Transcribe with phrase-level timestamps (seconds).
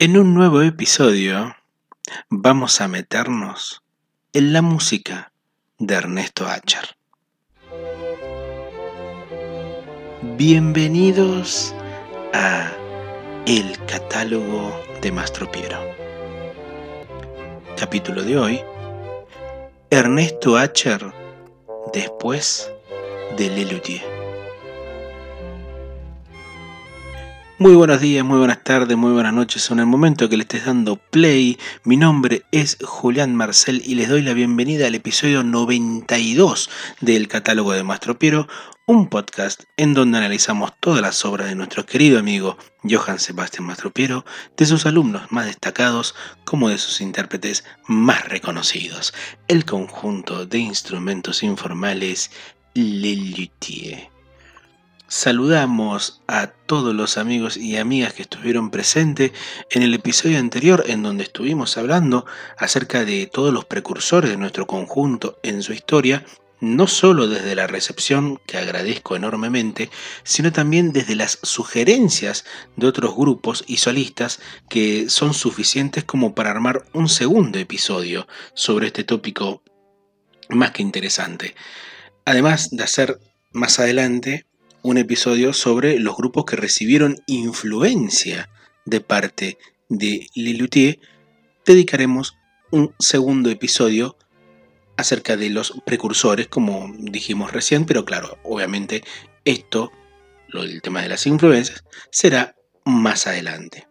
[0.00, 1.54] En un nuevo episodio
[2.28, 3.84] vamos a meternos
[4.32, 5.32] en la música
[5.78, 6.96] de Ernesto Acher.
[10.36, 11.72] Bienvenidos
[12.32, 12.72] a
[13.46, 15.78] El catálogo de Mastro Piero.
[17.78, 18.60] Capítulo de hoy.
[19.90, 21.14] Ernesto Acher
[21.92, 22.68] después
[23.36, 24.23] de Lelutier.
[27.56, 29.70] Muy buenos días, muy buenas tardes, muy buenas noches.
[29.70, 34.08] En el momento que le estés dando play, mi nombre es Julián Marcel y les
[34.08, 36.68] doy la bienvenida al episodio 92
[37.00, 38.48] del catálogo de Mastro Piero,
[38.86, 44.24] un podcast en donde analizamos todas las obras de nuestro querido amigo Johann Sebastian Mastropiero,
[44.56, 49.14] de sus alumnos más destacados como de sus intérpretes más reconocidos,
[49.46, 52.32] el conjunto de instrumentos informales
[52.74, 54.13] Le Luthier.
[55.06, 59.32] Saludamos a todos los amigos y amigas que estuvieron presentes
[59.70, 62.24] en el episodio anterior en donde estuvimos hablando
[62.56, 66.24] acerca de todos los precursores de nuestro conjunto en su historia,
[66.60, 69.90] no solo desde la recepción, que agradezco enormemente,
[70.22, 74.40] sino también desde las sugerencias de otros grupos y solistas
[74.70, 79.62] que son suficientes como para armar un segundo episodio sobre este tópico
[80.48, 81.54] más que interesante.
[82.24, 83.20] Además de hacer
[83.52, 84.46] más adelante
[84.84, 88.50] un episodio sobre los grupos que recibieron influencia
[88.84, 89.56] de parte
[89.88, 91.00] de Lelutier,
[91.64, 92.36] dedicaremos
[92.70, 94.18] un segundo episodio
[94.98, 99.02] acerca de los precursores, como dijimos recién, pero claro, obviamente
[99.46, 99.90] esto,
[100.48, 103.88] lo del tema de las influencias, será más adelante.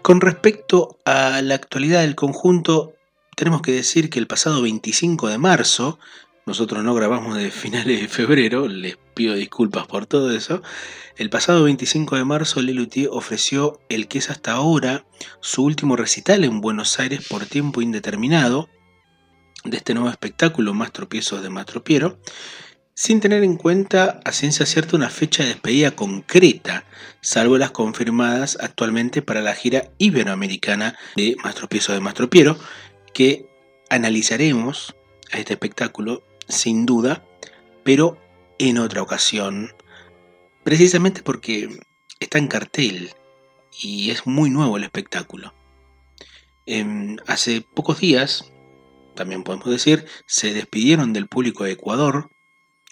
[0.00, 2.94] Con respecto a la actualidad del conjunto,
[3.36, 5.98] tenemos que decir que el pasado 25 de marzo
[6.46, 10.62] nosotros no grabamos de finales de febrero, les pido disculpas por todo eso.
[11.16, 15.04] El pasado 25 de marzo, Lelutier ofreció el que es hasta ahora
[15.40, 18.68] su último recital en Buenos Aires por tiempo indeterminado
[19.64, 22.20] de este nuevo espectáculo, Más tropiezos de Mastropiero,
[22.94, 26.84] sin tener en cuenta a ciencia cierta una fecha de despedida concreta,
[27.20, 32.56] salvo las confirmadas actualmente para la gira iberoamericana de Más de Mastropiero,
[33.12, 33.48] que
[33.90, 34.94] analizaremos
[35.32, 37.24] a este espectáculo sin duda,
[37.84, 38.18] pero
[38.58, 39.72] en otra ocasión,
[40.64, 41.68] precisamente porque
[42.20, 43.10] está en cartel
[43.80, 45.54] y es muy nuevo el espectáculo.
[46.66, 48.52] Em, hace pocos días,
[49.14, 52.30] también podemos decir, se despidieron del público de Ecuador,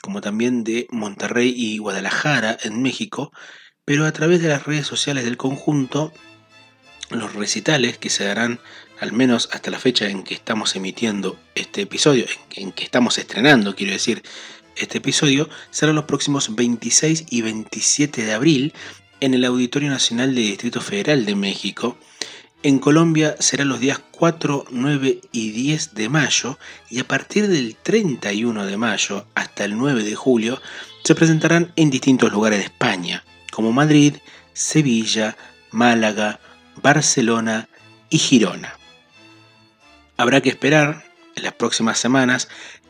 [0.02, 3.32] como también de Monterrey y Guadalajara en México,
[3.84, 6.12] pero a través de las redes sociales del conjunto,
[7.18, 8.60] los recitales que se darán
[9.00, 13.74] al menos hasta la fecha en que estamos emitiendo este episodio, en, que estamos estrenando,
[13.74, 14.22] quiero decir,
[14.76, 18.72] este episodio, serán los próximos 26 y 27 de abril
[19.20, 21.96] en el Auditorio Nacional del Distrito Federal de México.
[22.62, 26.58] En Colombia serán los días 4, 9 y 10 de mayo
[26.90, 30.60] y a partir del 31 de mayo hasta el 9 de julio
[31.04, 34.14] se presentarán en distintos lugares de España, como Madrid,
[34.54, 35.36] Sevilla,
[35.70, 36.40] Málaga,
[36.82, 37.68] Barcelona
[38.10, 38.74] y Girona.
[40.16, 41.04] Habrá que esperar
[41.36, 42.48] en las próximas semanas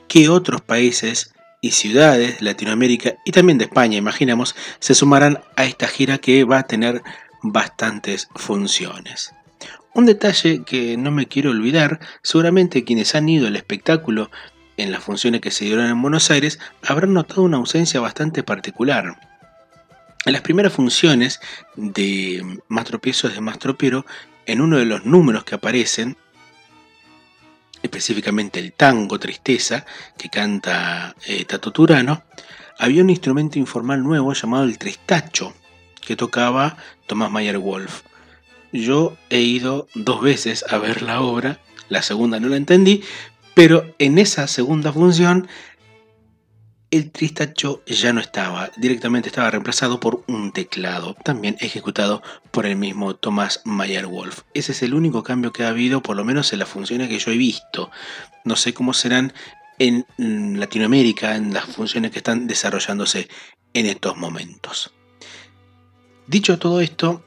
[0.08, 5.64] que otros países y ciudades de Latinoamérica y también de España, imaginamos, se sumarán a
[5.64, 7.02] esta gira que va a tener
[7.42, 9.32] bastantes funciones.
[9.94, 14.30] Un detalle que no me quiero olvidar, seguramente quienes han ido al espectáculo
[14.76, 19.33] en las funciones que se dieron en Buenos Aires habrán notado una ausencia bastante particular.
[20.26, 21.40] En las primeras funciones
[21.76, 24.06] de Mastropiezos de Mastropiero,
[24.46, 26.16] en uno de los números que aparecen,
[27.82, 29.84] específicamente el tango Tristeza,
[30.16, 32.22] que canta eh, Tato Turano,
[32.78, 35.52] había un instrumento informal nuevo llamado el tristacho,
[36.00, 38.02] que tocaba Tomás Mayer Wolf.
[38.72, 41.60] Yo he ido dos veces a ver la obra,
[41.90, 43.04] la segunda no la entendí,
[43.54, 45.48] pero en esa segunda función
[46.94, 52.22] el tristacho ya no estaba, directamente estaba reemplazado por un teclado, también ejecutado
[52.52, 54.42] por el mismo Thomas Mayer Wolf.
[54.54, 57.18] Ese es el único cambio que ha habido, por lo menos en las funciones que
[57.18, 57.90] yo he visto.
[58.44, 59.32] No sé cómo serán
[59.80, 60.06] en
[60.60, 63.28] Latinoamérica, en las funciones que están desarrollándose
[63.72, 64.94] en estos momentos.
[66.28, 67.24] Dicho todo esto,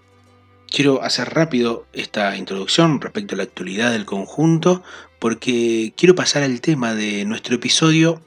[0.72, 4.82] quiero hacer rápido esta introducción respecto a la actualidad del conjunto,
[5.20, 8.22] porque quiero pasar al tema de nuestro episodio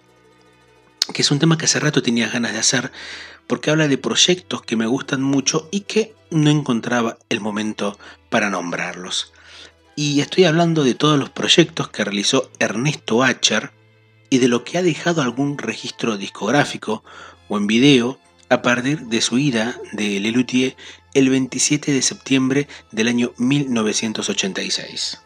[1.12, 2.92] que es un tema que hace rato tenía ganas de hacer,
[3.46, 7.98] porque habla de proyectos que me gustan mucho y que no encontraba el momento
[8.28, 9.32] para nombrarlos.
[9.96, 13.72] Y estoy hablando de todos los proyectos que realizó Ernesto Acher
[14.30, 17.02] y de lo que ha dejado algún registro discográfico
[17.48, 18.18] o en video
[18.48, 20.76] a partir de su ida de Lelutier
[21.14, 25.20] el 27 de septiembre del año 1986.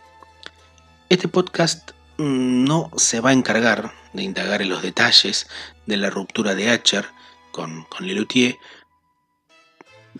[1.10, 5.46] Este podcast mm, no se va a encargar de indagar en los detalles
[5.86, 7.06] de la ruptura de Acher
[7.50, 8.58] con, con Lelutier,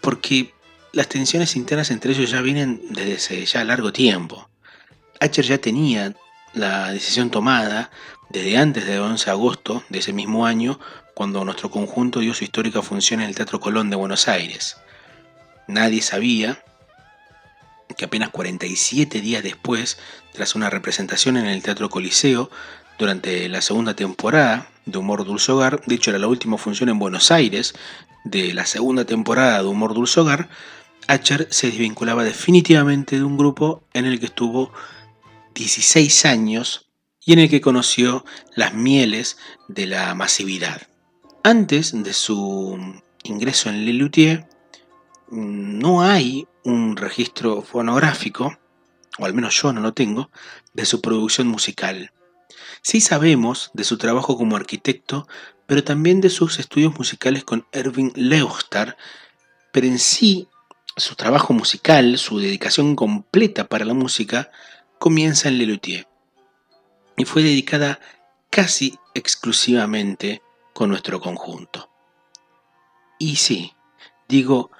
[0.01, 0.55] porque
[0.93, 4.49] las tensiones internas entre ellos ya vienen desde hace ya largo tiempo.
[5.21, 6.15] Acher ya tenía
[6.53, 7.91] la decisión tomada
[8.31, 10.79] desde antes del 11 de agosto de ese mismo año,
[11.15, 14.77] cuando nuestro conjunto dio su histórica función en el Teatro Colón de Buenos Aires.
[15.69, 16.63] Nadie sabía
[17.97, 19.99] que apenas 47 días después,
[20.33, 22.51] tras una representación en el Teatro Coliseo,
[22.99, 26.99] durante la segunda temporada de Humor Dulce Hogar, de hecho era la última función en
[26.99, 27.75] Buenos Aires
[28.25, 30.49] de la segunda temporada de Humor Dulce Hogar,
[31.07, 34.73] Acher se desvinculaba definitivamente de un grupo en el que estuvo
[35.55, 36.89] 16 años
[37.25, 38.25] y en el que conoció
[38.55, 39.39] las mieles
[39.69, 40.83] de la masividad.
[41.43, 42.79] Antes de su
[43.23, 44.47] ingreso en Lelutier,
[45.31, 48.57] no hay un registro fonográfico,
[49.19, 50.31] o al menos yo no lo tengo,
[50.73, 52.13] de su producción musical.
[52.85, 55.27] Sí sabemos de su trabajo como arquitecto,
[55.67, 58.99] pero también de sus estudios musicales con Erwin Leostar,
[59.73, 60.49] pero en sí
[60.95, 64.51] su trabajo musical, su dedicación completa para la música,
[64.99, 66.07] comienza en Lelutier
[67.17, 68.01] y fue dedicada
[68.51, 70.43] casi exclusivamente
[70.75, 71.89] con nuestro conjunto.
[73.19, 73.73] Y sí,
[74.29, 74.71] digo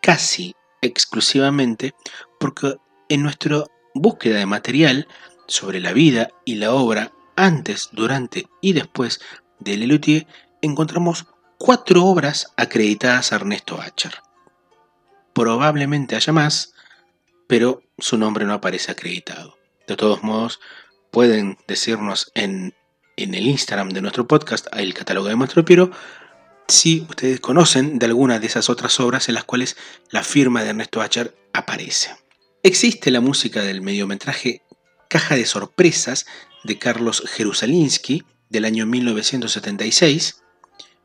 [0.00, 1.94] casi exclusivamente
[2.38, 2.76] porque
[3.10, 3.64] en nuestra
[3.94, 5.08] búsqueda de material
[5.46, 7.12] sobre la vida y la obra
[7.44, 9.20] antes, durante y después
[9.58, 10.26] de Lelutier
[10.62, 11.26] encontramos
[11.58, 14.14] cuatro obras acreditadas a Ernesto Acher.
[15.32, 16.74] Probablemente haya más,
[17.46, 19.58] pero su nombre no aparece acreditado.
[19.86, 20.60] De todos modos,
[21.10, 22.74] pueden decirnos en,
[23.16, 25.90] el Instagram de nuestro podcast, el catálogo de Maestro Piero,
[26.68, 29.76] si ustedes conocen de alguna de esas otras obras en las cuales
[30.10, 32.14] la firma de Ernesto Acher aparece.
[32.62, 34.62] Existe la música del mediometraje
[35.08, 36.26] Caja de Sorpresas
[36.64, 40.42] de Carlos Jerusalinsky del año 1976.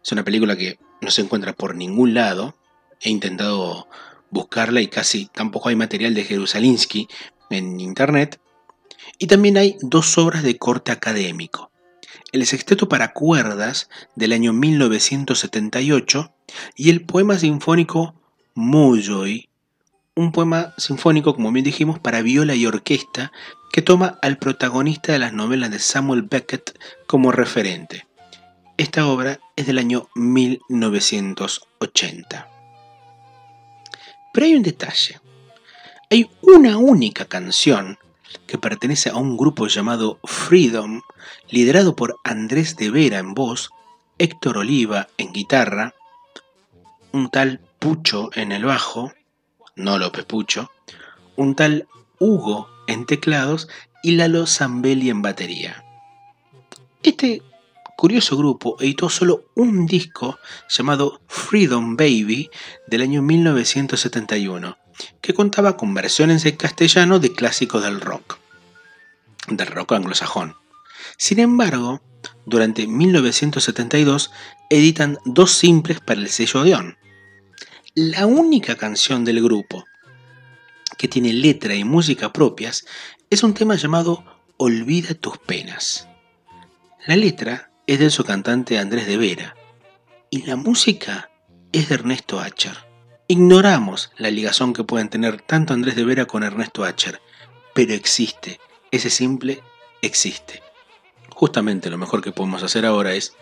[0.04, 2.56] Es una película que no se encuentra por ningún lado.
[3.02, 3.88] He intentado
[4.30, 7.08] buscarla y casi tampoco hay material de Jerusalinsky
[7.50, 8.40] en internet.
[9.18, 11.72] Y también hay dos obras de corte académico.
[12.32, 16.34] El sexteto para cuerdas del año 1978
[16.76, 18.16] y el poema sinfónico
[18.56, 19.50] Mojoy,
[20.16, 23.32] un poema sinfónico, como bien dijimos, para viola y orquesta
[23.76, 28.08] que toma al protagonista de las novelas de Samuel Beckett como referente.
[28.78, 32.50] Esta obra es del año 1980.
[34.32, 35.20] Pero hay un detalle.
[36.10, 38.00] Hay una única canción
[38.48, 41.02] que pertenece a un grupo llamado Freedom,
[41.50, 43.72] liderado por Andrés de Vera en voz,
[44.18, 45.94] Héctor Oliva en guitarra,
[47.12, 49.12] un tal Pucho en el bajo,
[49.76, 50.72] no López Pucho,
[51.36, 51.90] un tal
[52.20, 53.68] Hugo en teclados
[54.04, 55.84] y Lalo Zambelli en batería.
[57.04, 57.42] Este
[57.98, 60.38] curioso grupo editó solo un disco
[60.70, 62.50] llamado Freedom Baby
[62.88, 64.78] del año 1971
[65.22, 68.38] que contaba con versiones en castellano de clásicos del rock,
[69.48, 70.56] del rock anglosajón.
[71.18, 72.02] Sin embargo,
[72.46, 74.32] durante 1972
[74.70, 76.98] editan dos simples para el sello Odeon.
[77.94, 79.86] La única canción del grupo
[80.98, 82.86] que tiene letra y música propias
[83.30, 84.24] es un tema llamado
[84.58, 86.08] Olvida tus penas.
[87.06, 89.56] La letra es de su cantante Andrés de Vera
[90.30, 91.30] y la música
[91.72, 92.78] es de Ernesto Acher.
[93.28, 97.22] Ignoramos la ligación que pueden tener tanto Andrés de Vera con Ernesto Acher,
[97.74, 98.60] pero existe,
[98.92, 99.62] ese simple
[100.02, 100.62] existe.
[101.30, 103.34] Justamente lo mejor que podemos hacer ahora es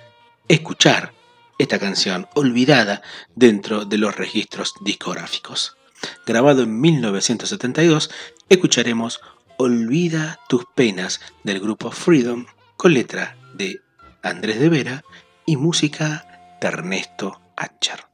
[0.48, 1.14] escuchar
[1.60, 3.02] esta canción olvidada
[3.36, 5.78] dentro de los registros discográficos.
[6.26, 8.10] Grabado en 1972,
[8.50, 9.22] escucharemos
[9.58, 12.46] Olvida tus penas del grupo Freedom
[12.78, 13.82] con letra de
[14.22, 15.04] Andrés de Vera
[15.46, 18.08] y música de Ernesto Acher.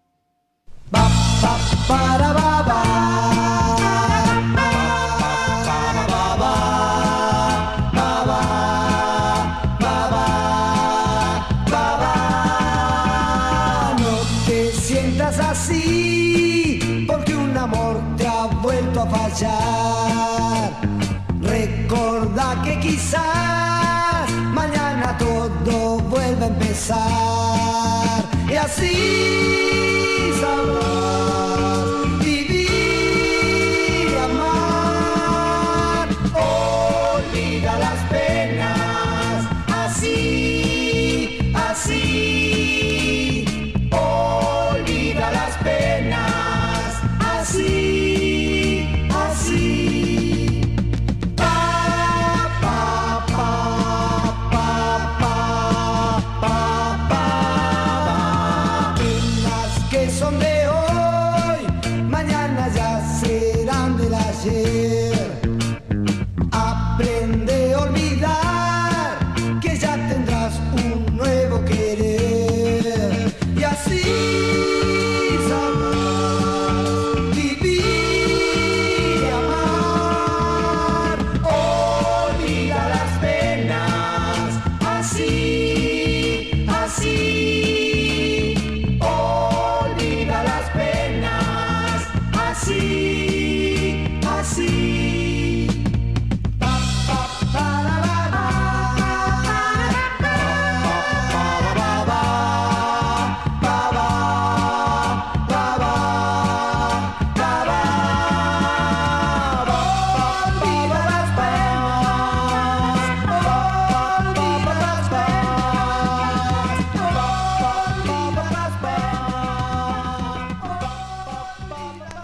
[26.89, 27.28] side.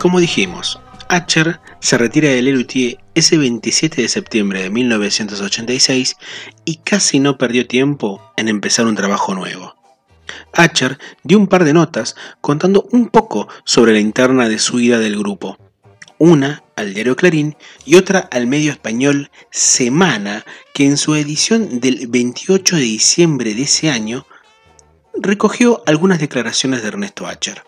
[0.05, 6.15] Como dijimos, Acher se retira de Lelutier ese 27 de septiembre de 1986
[6.63, 9.73] y casi no perdió tiempo en empezar un trabajo nuevo.
[10.53, 14.99] Acher dio un par de notas contando un poco sobre la interna de su ida
[14.99, 15.57] del grupo.
[16.19, 20.45] Una al diario Clarín y otra al medio español Semana,
[20.75, 24.27] que en su edición del 28 de diciembre de ese año
[25.15, 27.63] recogió algunas declaraciones de Ernesto Acher.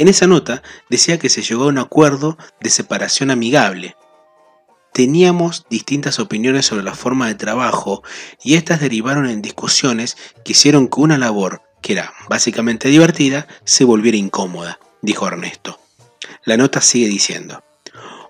[0.00, 3.96] En esa nota decía que se llegó a un acuerdo de separación amigable.
[4.94, 8.02] Teníamos distintas opiniones sobre la forma de trabajo
[8.42, 13.84] y estas derivaron en discusiones que hicieron que una labor, que era básicamente divertida, se
[13.84, 15.78] volviera incómoda, dijo Ernesto.
[16.46, 17.62] La nota sigue diciendo,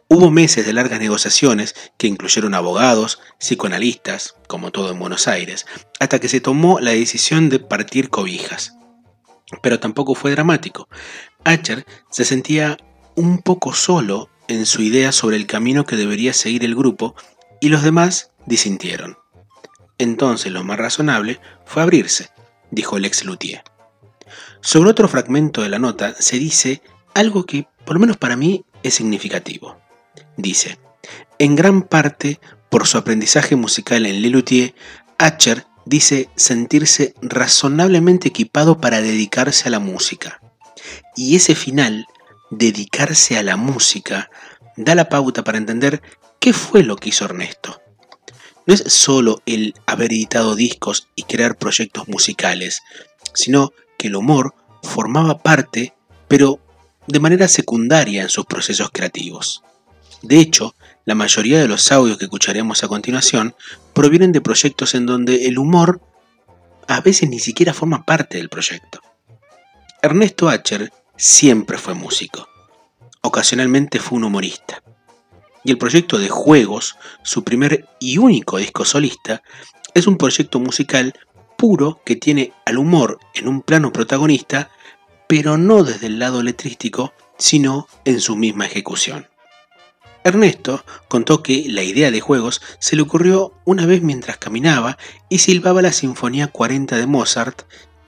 [0.08, 5.66] Hubo meses de largas negociaciones que incluyeron abogados, psicoanalistas, como todo en Buenos Aires,
[6.00, 8.74] hasta que se tomó la decisión de partir cobijas.
[9.62, 10.88] Pero tampoco fue dramático.
[11.44, 12.76] Acher se sentía
[13.14, 17.14] un poco solo en su idea sobre el camino que debería seguir el grupo
[17.60, 19.18] y los demás disintieron.
[19.98, 22.30] Entonces lo más razonable fue abrirse,
[22.70, 23.62] dijo el ex luthier.
[24.60, 26.82] Sobre otro fragmento de la nota se dice
[27.14, 29.76] algo que, por lo menos para mí, es significativo.
[30.36, 30.78] Dice,
[31.38, 34.74] en gran parte por su aprendizaje musical en Lelutier,
[35.18, 40.39] Acher dice sentirse razonablemente equipado para dedicarse a la música.
[41.16, 42.06] Y ese final,
[42.50, 44.30] dedicarse a la música,
[44.76, 46.02] da la pauta para entender
[46.38, 47.80] qué fue lo que hizo Ernesto.
[48.66, 52.82] No es solo el haber editado discos y crear proyectos musicales,
[53.34, 55.94] sino que el humor formaba parte,
[56.28, 56.60] pero
[57.06, 59.62] de manera secundaria en sus procesos creativos.
[60.22, 63.54] De hecho, la mayoría de los audios que escucharemos a continuación
[63.94, 66.00] provienen de proyectos en donde el humor
[66.86, 69.00] a veces ni siquiera forma parte del proyecto.
[70.02, 72.48] Ernesto Acher siempre fue músico.
[73.20, 74.82] Ocasionalmente fue un humorista.
[75.62, 79.42] Y el proyecto de Juegos, su primer y único disco solista,
[79.92, 81.12] es un proyecto musical
[81.58, 84.70] puro que tiene al humor en un plano protagonista,
[85.28, 89.28] pero no desde el lado letrístico, sino en su misma ejecución.
[90.24, 94.96] Ernesto contó que la idea de juegos se le ocurrió una vez mientras caminaba
[95.28, 97.62] y silbaba la Sinfonía 40 de Mozart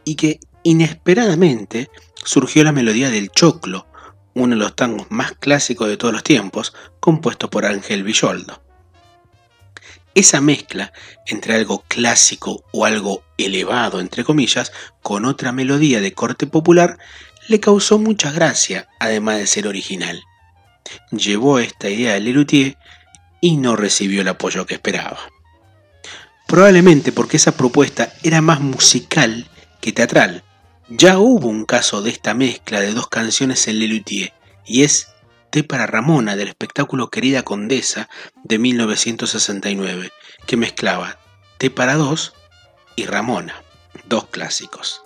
[0.04, 1.90] y que inesperadamente
[2.24, 3.86] surgió la melodía del choclo,
[4.34, 8.62] uno de los tangos más clásicos de todos los tiempos, compuesto por Ángel Villoldo.
[10.14, 10.92] Esa mezcla
[11.26, 16.98] entre algo clásico o algo elevado, entre comillas, con otra melodía de corte popular,
[17.48, 20.22] le causó mucha gracia, además de ser original
[21.10, 22.76] llevó esta idea a Lelutier
[23.40, 25.18] y no recibió el apoyo que esperaba.
[26.46, 29.48] Probablemente porque esa propuesta era más musical
[29.80, 30.44] que teatral.
[30.94, 34.34] Ya hubo un caso de esta mezcla de dos canciones en Lelutier,
[34.66, 35.08] y es
[35.48, 38.10] Té para Ramona del espectáculo Querida Condesa
[38.44, 40.12] de 1969,
[40.46, 41.18] que mezclaba
[41.56, 42.34] Té para dos
[42.94, 43.62] y Ramona,
[44.04, 45.02] dos clásicos.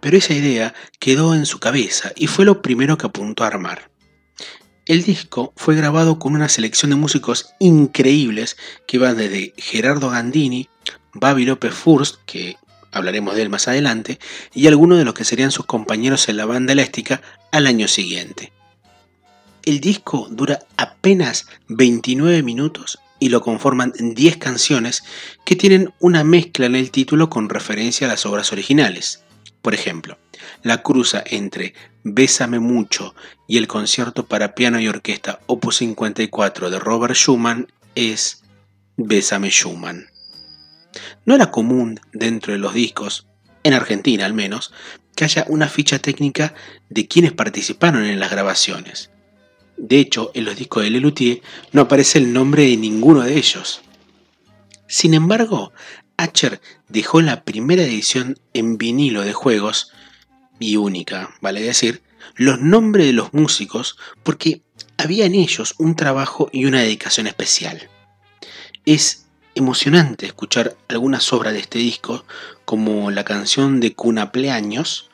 [0.00, 3.90] Pero esa idea quedó en su cabeza y fue lo primero que apuntó a armar.
[4.86, 8.56] El disco fue grabado con una selección de músicos increíbles
[8.86, 10.70] que van desde Gerardo Gandini,
[11.12, 12.56] Babi López Furst, que
[12.92, 14.18] hablaremos de él más adelante,
[14.54, 17.20] y algunos de los que serían sus compañeros en la banda elástica
[17.52, 18.52] al año siguiente.
[19.64, 25.04] El disco dura apenas 29 minutos y lo conforman 10 canciones
[25.44, 29.24] que tienen una mezcla en el título con referencia a las obras originales.
[29.60, 30.18] Por ejemplo,
[30.62, 33.14] la cruza entre Bésame mucho
[33.46, 38.44] y el concierto para piano y orquesta Opus 54 de Robert Schumann es
[38.96, 40.06] Bésame Schumann.
[41.24, 43.26] No era común dentro de los discos,
[43.62, 44.72] en Argentina al menos,
[45.14, 46.54] que haya una ficha técnica
[46.88, 49.10] de quienes participaron en las grabaciones.
[49.76, 51.42] De hecho, en los discos de Lelutier
[51.72, 53.82] no aparece el nombre de ninguno de ellos.
[54.86, 55.72] Sin embargo,
[56.16, 59.92] Acher dejó la primera edición en vinilo de juegos,
[60.58, 62.02] y única, vale decir,
[62.34, 64.62] los nombres de los músicos porque
[64.96, 67.88] había en ellos un trabajo y una dedicación especial.
[68.84, 69.27] Es
[69.58, 72.24] emocionante escuchar algunas obras de este disco,
[72.64, 75.10] como la canción de Cuna Pleaños,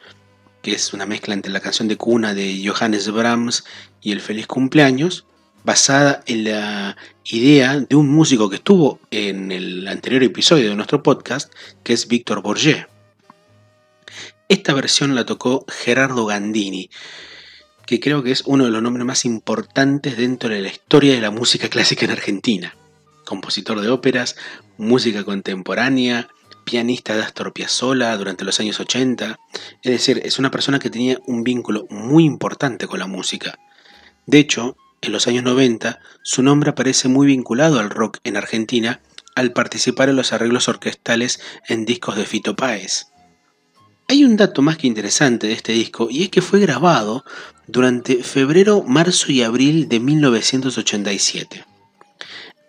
[0.62, 3.64] que es una mezcla entre la canción de cuna de Johannes Brahms
[4.00, 5.26] y el Feliz Cumpleaños,
[5.62, 11.02] basada en la idea de un músico que estuvo en el anterior episodio de nuestro
[11.02, 12.86] podcast, que es Víctor Borget.
[14.48, 16.90] Esta versión la tocó Gerardo Gandini,
[17.86, 21.20] que creo que es uno de los nombres más importantes dentro de la historia de
[21.20, 22.74] la música clásica en Argentina.
[23.24, 24.36] Compositor de óperas,
[24.78, 26.28] música contemporánea,
[26.64, 29.38] pianista de Astor Piazzolla durante los años 80,
[29.82, 33.58] es decir, es una persona que tenía un vínculo muy importante con la música.
[34.26, 39.00] De hecho, en los años 90, su nombre aparece muy vinculado al rock en Argentina
[39.34, 43.08] al participar en los arreglos orquestales en discos de Fito Páez.
[44.08, 47.24] Hay un dato más que interesante de este disco y es que fue grabado
[47.66, 51.64] durante febrero, marzo y abril de 1987.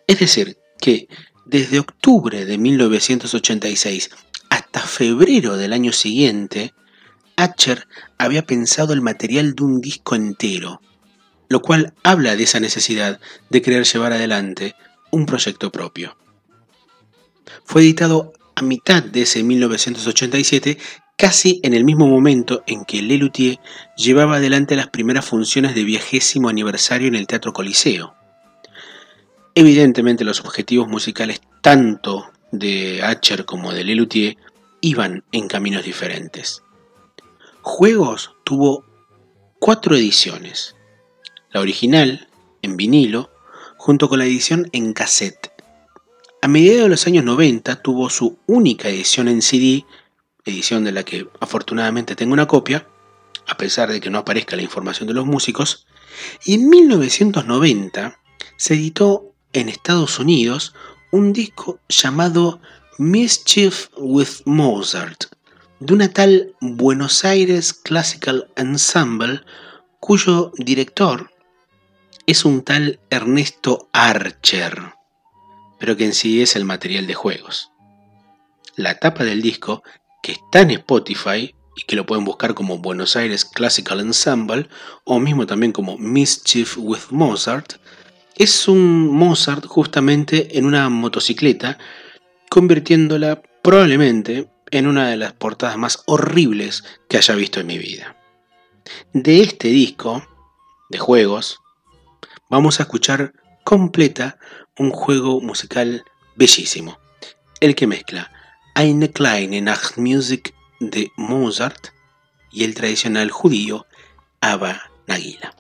[0.08, 1.08] Es decir, que
[1.46, 4.10] desde octubre de 1986
[4.50, 6.74] hasta febrero del año siguiente,
[7.36, 10.82] Acher había pensado el material de un disco entero,
[11.50, 13.20] lo cual habla de esa necesidad
[13.50, 14.76] de querer llevar adelante
[15.12, 16.18] un proyecto propio.
[17.64, 20.78] Fue editado a mitad de ese 1987,
[21.18, 23.60] casi en el mismo momento en que Lelutier
[23.98, 28.16] llevaba adelante las primeras funciones de viagésimo aniversario en el Teatro Coliseo.
[29.58, 34.36] Evidentemente los objetivos musicales tanto de Acher como de Lelutier
[34.82, 36.62] iban en caminos diferentes.
[37.62, 38.84] Juegos tuvo
[39.60, 40.76] cuatro ediciones.
[41.52, 42.28] La original,
[42.62, 43.32] en vinilo,
[43.78, 45.52] junto con la edición en cassette.
[46.42, 49.86] A mediados de los años 90 tuvo su única edición en CD,
[50.44, 52.88] edición de la que afortunadamente tengo una copia,
[53.48, 55.88] a pesar de que no aparezca la información de los músicos,
[56.44, 58.20] y en 1990
[58.58, 60.74] se editó en Estados Unidos
[61.12, 62.60] un disco llamado
[62.98, 65.26] Mischief with Mozart,
[65.80, 69.42] de una tal Buenos Aires Classical Ensemble,
[70.00, 71.32] cuyo director
[72.26, 74.94] es un tal Ernesto Archer,
[75.80, 77.72] pero que en sí es el material de juegos.
[78.76, 79.84] La tapa del disco,
[80.22, 84.68] que está en Spotify y que lo pueden buscar como Buenos Aires Classical Ensemble
[85.06, 87.76] o mismo también como Mischief with Mozart,
[88.38, 91.78] es un Mozart justamente en una motocicleta,
[92.50, 98.18] convirtiéndola probablemente en una de las portadas más horribles que haya visto en mi vida.
[99.14, 100.26] De este disco
[100.90, 101.60] de juegos,
[102.50, 104.38] vamos a escuchar completa
[104.78, 106.04] un juego musical
[106.36, 107.00] bellísimo,
[107.62, 108.32] el que mezcla
[108.76, 111.88] Eine kleine Nachtmusik de Mozart
[112.52, 113.86] y el tradicional judío
[114.42, 115.56] Abba Nagila.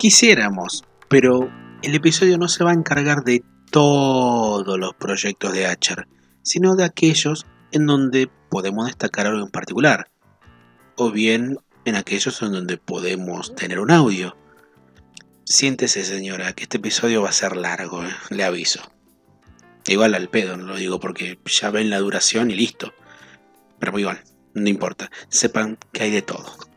[0.00, 6.08] Quisiéramos, pero el episodio no se va a encargar de todos los proyectos de Acher,
[6.40, 10.10] sino de aquellos en donde podemos destacar algo en particular,
[10.96, 14.38] o bien en aquellos en donde podemos tener un audio.
[15.44, 18.16] Siéntese señora, que este episodio va a ser largo, ¿eh?
[18.30, 18.80] le aviso.
[19.86, 22.94] Igual al pedo, no lo digo porque ya ven la duración y listo.
[23.78, 26.69] Pero igual, no importa, sepan que hay de todo.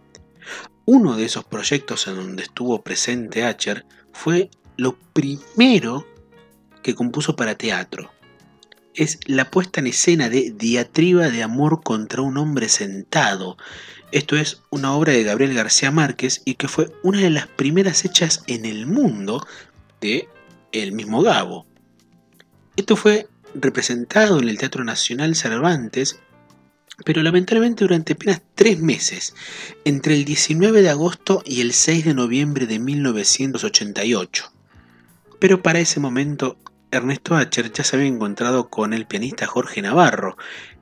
[0.86, 6.06] Uno de esos proyectos en donde estuvo presente Acher fue lo primero
[6.82, 8.12] que compuso para teatro.
[8.94, 13.58] Es la puesta en escena de Diatriba de Amor contra un hombre sentado.
[14.12, 18.04] Esto es una obra de Gabriel García Márquez y que fue una de las primeras
[18.06, 19.48] hechas en el mundo
[20.02, 20.28] de
[20.74, 21.66] el mismo Gabo.
[22.76, 26.20] Esto fue representado en el Teatro Nacional Cervantes,
[27.06, 29.36] pero lamentablemente durante apenas tres meses,
[29.86, 34.52] entre el 19 de agosto y el 6 de noviembre de 1988.
[35.40, 36.58] Pero para ese momento,
[36.92, 40.38] Ernesto Acher ya se había encontrado con el pianista Jorge Navarro,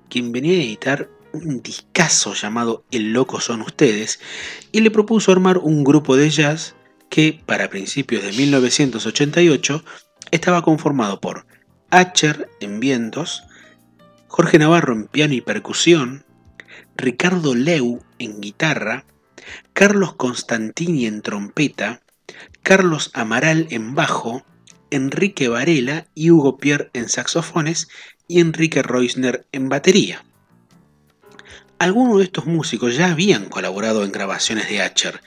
[0.10, 4.20] quien venía a editar un discazo llamado El Loco Son Ustedes,
[4.72, 6.76] y le propuso armar un grupo de jazz
[7.10, 9.84] que, para principios de 1988,
[10.32, 11.46] estaba conformado por
[11.90, 13.44] Acher en vientos,
[14.34, 16.24] Jorge Navarro en piano y percusión,
[16.96, 19.04] Ricardo Leu en guitarra,
[19.74, 22.02] Carlos Constantini en trompeta,
[22.64, 24.46] Carlos Amaral en bajo,
[24.90, 27.90] Enrique Varela y Hugo Pierre en saxofones
[28.30, 30.24] y Enrique Reusner en batería.
[31.78, 35.20] Algunos de estos músicos ya habían colaborado en grabaciones de Acher,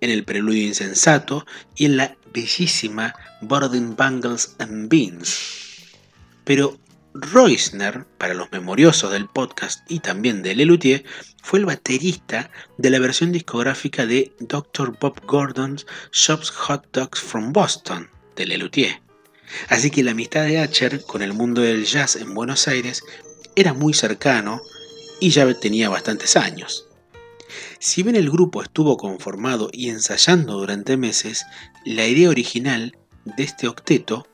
[0.00, 5.92] en el Preludio Insensato y en la bellísima Boarding Bangles and Beans.
[6.44, 6.78] Pero
[7.20, 11.04] Reusner, para los memoriosos del podcast y también de Lelutier,
[11.42, 14.98] fue el baterista de la versión discográfica de Dr.
[14.98, 19.00] Bob Gordon's Shops Hot Dogs from Boston de Lelutier.
[19.68, 23.02] Así que la amistad de Acher con el mundo del jazz en Buenos Aires
[23.54, 24.60] era muy cercano
[25.20, 26.86] y ya tenía bastantes años.
[27.78, 31.44] Si bien el grupo estuvo conformado y ensayando durante meses,
[31.84, 34.26] la idea original de este octeto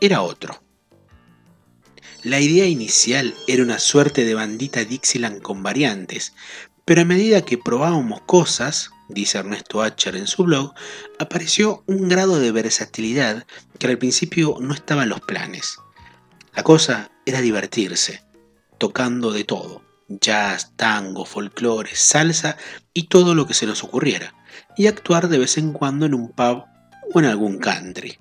[0.00, 0.63] era otro.
[2.24, 6.32] La idea inicial era una suerte de bandita Dixieland con variantes,
[6.86, 10.72] pero a medida que probábamos cosas, dice Ernesto Acher en su blog,
[11.18, 13.46] apareció un grado de versatilidad
[13.78, 15.76] que al principio no estaba en los planes.
[16.54, 18.22] La cosa era divertirse,
[18.78, 22.56] tocando de todo, jazz, tango, folclore, salsa
[22.94, 24.34] y todo lo que se nos ocurriera,
[24.78, 26.64] y actuar de vez en cuando en un pub
[27.12, 28.18] o en algún country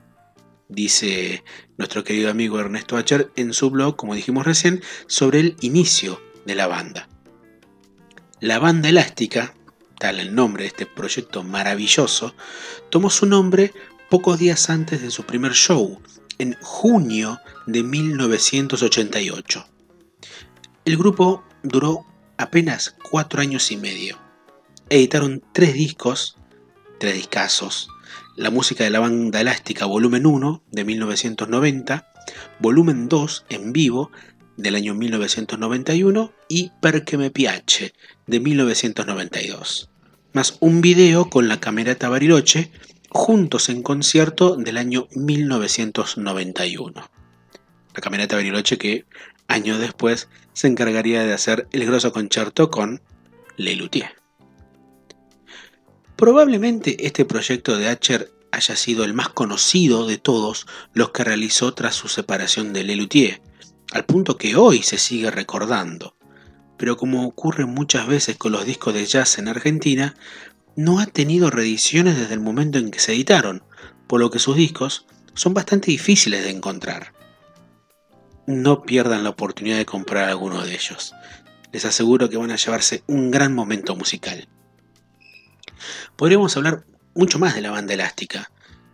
[0.73, 1.43] dice
[1.77, 6.55] nuestro querido amigo Ernesto Acher en su blog, como dijimos recién, sobre el inicio de
[6.55, 7.07] la banda.
[8.39, 9.53] La banda elástica,
[9.99, 12.35] tal el nombre de este proyecto maravilloso,
[12.89, 13.73] tomó su nombre
[14.09, 16.01] pocos días antes de su primer show,
[16.39, 19.65] en junio de 1988.
[20.85, 22.05] El grupo duró
[22.37, 24.19] apenas cuatro años y medio.
[24.89, 26.37] Editaron tres discos,
[26.99, 27.87] tres discazos,
[28.35, 32.11] la música de la banda elástica volumen 1 de 1990,
[32.59, 34.11] volumen 2 en vivo
[34.57, 37.93] del año 1991 y Perché me piace
[38.27, 39.89] de 1992,
[40.33, 42.71] más un video con la Camerata Bariloche
[43.09, 47.09] juntos en concierto del año 1991.
[47.93, 49.05] La Camerata Bariloche que
[49.47, 53.01] años después se encargaría de hacer el grosso concierto con
[53.57, 54.22] Lelutier.
[56.23, 61.73] Probablemente este proyecto de Acher haya sido el más conocido de todos los que realizó
[61.73, 63.41] tras su separación de Lelutier,
[63.91, 66.15] al punto que hoy se sigue recordando.
[66.77, 70.15] Pero como ocurre muchas veces con los discos de jazz en Argentina,
[70.77, 73.61] no ha tenido reediciones desde el momento en que se editaron,
[74.07, 77.11] por lo que sus discos son bastante difíciles de encontrar.
[78.47, 81.13] No pierdan la oportunidad de comprar alguno de ellos.
[81.73, 84.47] Les aseguro que van a llevarse un gran momento musical.
[86.15, 88.49] Podríamos hablar mucho más de la banda elástica,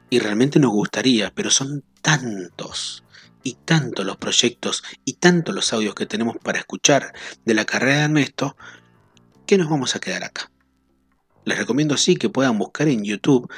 [0.10, 3.04] y realmente nos gustaría, pero son tantos
[3.44, 7.14] y tantos los proyectos y tantos los audios que tenemos para escuchar
[7.46, 8.58] de la carrera de Ernesto,
[9.46, 10.52] que nos vamos a quedar acá.
[11.46, 13.52] Les recomiendo sí que puedan buscar en YouTube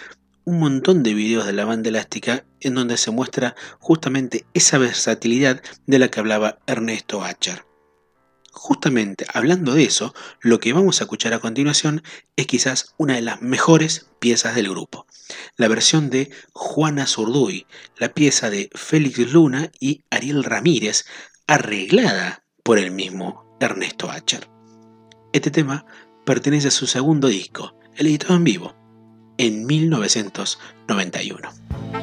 [0.43, 5.61] un montón de videos de la banda elástica en donde se muestra justamente esa versatilidad
[5.87, 7.70] de la que hablaba Ernesto Acher.
[8.51, 12.03] Justamente hablando de eso, lo que vamos a escuchar a continuación
[12.35, 15.07] es quizás una de las mejores piezas del grupo,
[15.55, 17.65] la versión de Juana Zurduy,
[17.97, 21.05] la pieza de Félix Luna y Ariel Ramírez,
[21.47, 24.49] arreglada por el mismo Ernesto Acher.
[25.33, 25.85] Este tema
[26.25, 28.75] pertenece a su segundo disco, el editado en vivo,
[29.37, 32.00] en 1991.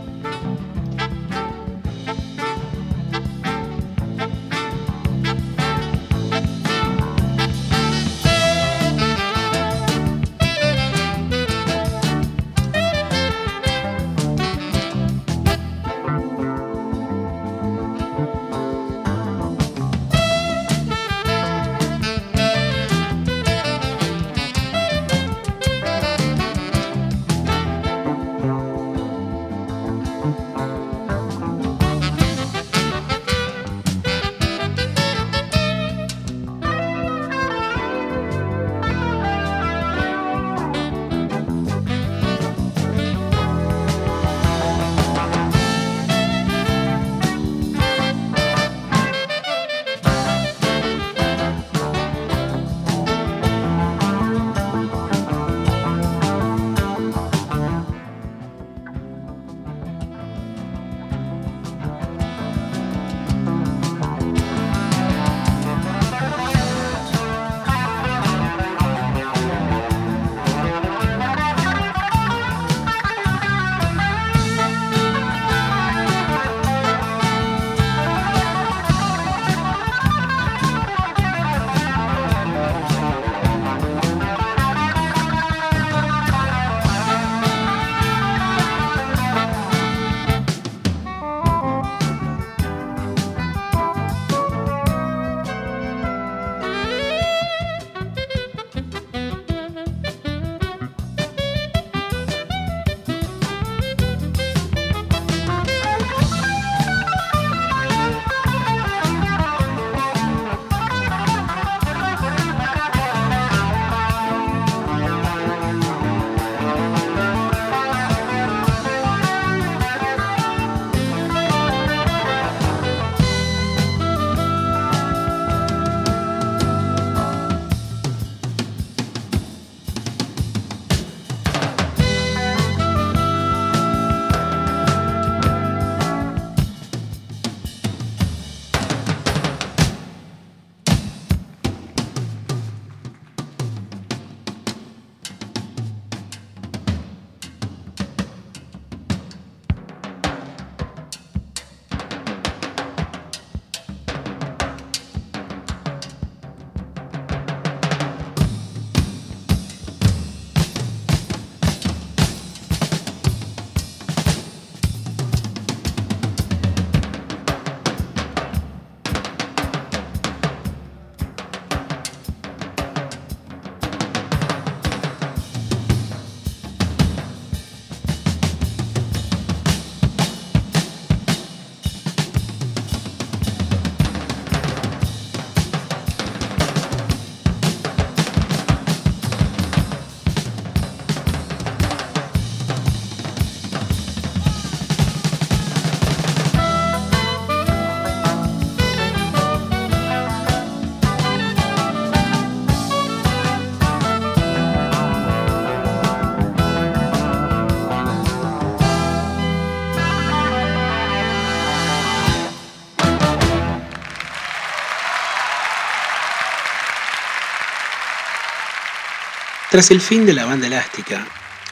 [219.78, 221.24] Tras el fin de la banda elástica,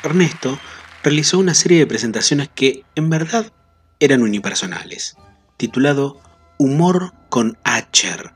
[0.05, 0.61] Ernesto
[1.03, 3.53] realizó una serie de presentaciones que en verdad
[3.99, 5.17] eran unipersonales,
[5.57, 6.21] titulado
[6.57, 8.31] Humor con Acher,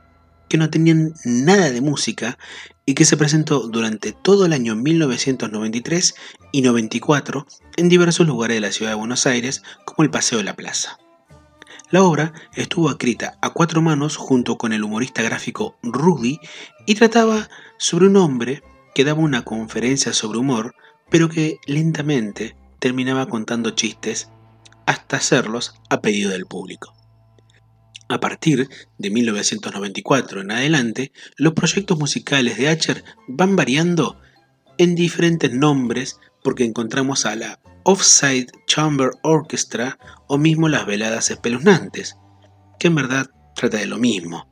[0.49, 2.37] que no tenían nada de música
[2.85, 6.15] y que se presentó durante todo el año 1993
[6.51, 10.43] y 94 en diversos lugares de la ciudad de Buenos Aires, como el Paseo de
[10.43, 10.99] la Plaza.
[11.91, 16.41] La obra estuvo escrita a cuatro manos junto con el humorista gráfico Rudy
[16.85, 20.75] y trataba sobre un hombre que daba una conferencia sobre humor,
[21.09, 24.29] pero que lentamente terminaba contando chistes
[24.85, 26.93] hasta hacerlos a pedido del público.
[28.09, 34.19] A partir de 1994 en adelante, los proyectos musicales de Acher van variando
[34.77, 42.17] en diferentes nombres porque encontramos a la Offside Chamber Orchestra o mismo las veladas espeluznantes,
[42.79, 44.50] que en verdad trata de lo mismo,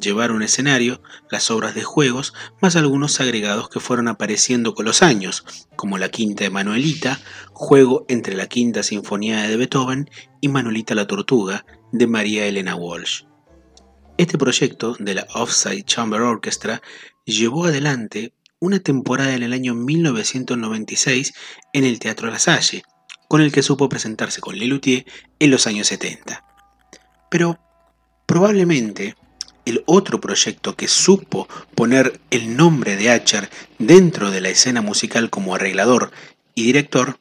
[0.00, 5.02] llevar un escenario, las obras de juegos, más algunos agregados que fueron apareciendo con los
[5.02, 5.44] años,
[5.76, 7.20] como la Quinta de Manuelita,
[7.52, 13.24] juego entre la Quinta Sinfonía de Beethoven y Manuelita la Tortuga de María Elena Walsh.
[14.18, 16.82] Este proyecto de la Offside Chamber Orchestra
[17.24, 21.34] llevó adelante una temporada en el año 1996
[21.72, 22.82] en el Teatro La Salle,
[23.28, 25.04] con el que supo presentarse con Lelutier
[25.38, 26.44] en los años 70.
[27.30, 27.58] Pero
[28.26, 29.16] probablemente
[29.64, 35.30] el otro proyecto que supo poner el nombre de Acher dentro de la escena musical
[35.30, 36.10] como arreglador
[36.54, 37.18] y director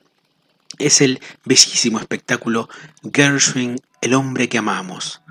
[0.80, 2.70] es el bellísimo espectáculo
[3.14, 5.22] Gershwin, el hombre que amamos.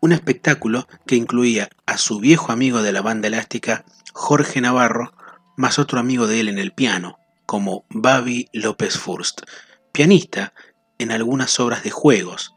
[0.00, 5.12] Un espectáculo que incluía a su viejo amigo de la banda elástica, Jorge Navarro,
[5.56, 9.42] más otro amigo de él en el piano, como Babi López Furst,
[9.92, 10.54] pianista
[10.98, 12.54] en algunas obras de juegos,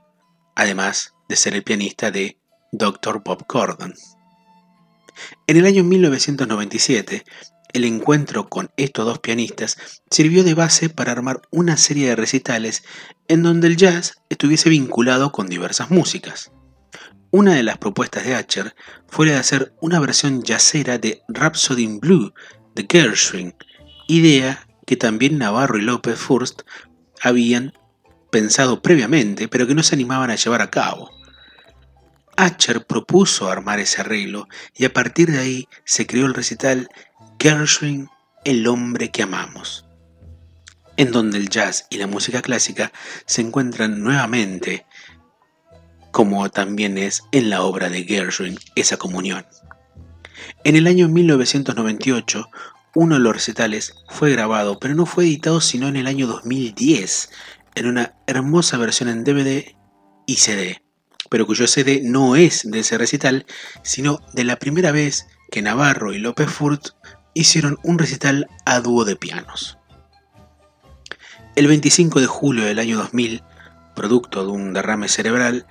[0.56, 2.38] además de ser el pianista de
[2.74, 3.22] Dr.
[3.24, 3.94] Bob Gordon.
[5.46, 7.24] En el año 1997,
[7.72, 9.78] el encuentro con estos dos pianistas
[10.10, 12.84] sirvió de base para armar una serie de recitales
[13.28, 16.52] en donde el jazz estuviese vinculado con diversas músicas.
[17.30, 18.76] Una de las propuestas de Acher
[19.08, 22.34] fue la de hacer una versión jazzera de Rhapsody in Blue
[22.74, 23.56] de Gershwin,
[24.08, 26.64] idea que también Navarro y López Furst
[27.22, 27.74] habían
[28.32, 31.23] pensado previamente, pero que no se animaban a llevar a cabo.
[32.36, 36.90] Acher propuso armar ese arreglo y a partir de ahí se creó el recital
[37.40, 38.10] Gershwin,
[38.44, 39.86] el hombre que amamos,
[40.98, 42.92] en donde el jazz y la música clásica
[43.28, 44.86] se encuentran nuevamente,
[46.12, 49.46] como también es en la obra de Gershwin esa comunión.
[50.64, 52.50] En el año 1998,
[52.96, 57.30] uno de los recitales fue grabado, pero no fue editado sino en el año 2010,
[57.76, 59.76] en una hermosa versión en DVD
[60.26, 60.83] y CD
[61.34, 63.48] pero cuyo CD no es de ese recital,
[63.82, 66.90] sino de la primera vez que Navarro y López Furt
[67.34, 69.80] hicieron un recital a dúo de pianos.
[71.56, 73.42] El 25 de julio del año 2000,
[73.96, 75.66] producto de un derrame cerebral,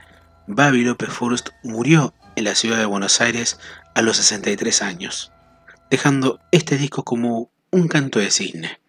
[0.49, 3.61] Babi López Furst murió en la ciudad de Buenos Aires
[3.95, 5.31] a los 63 años,
[5.93, 8.82] dejando este disco como un canto de cisne.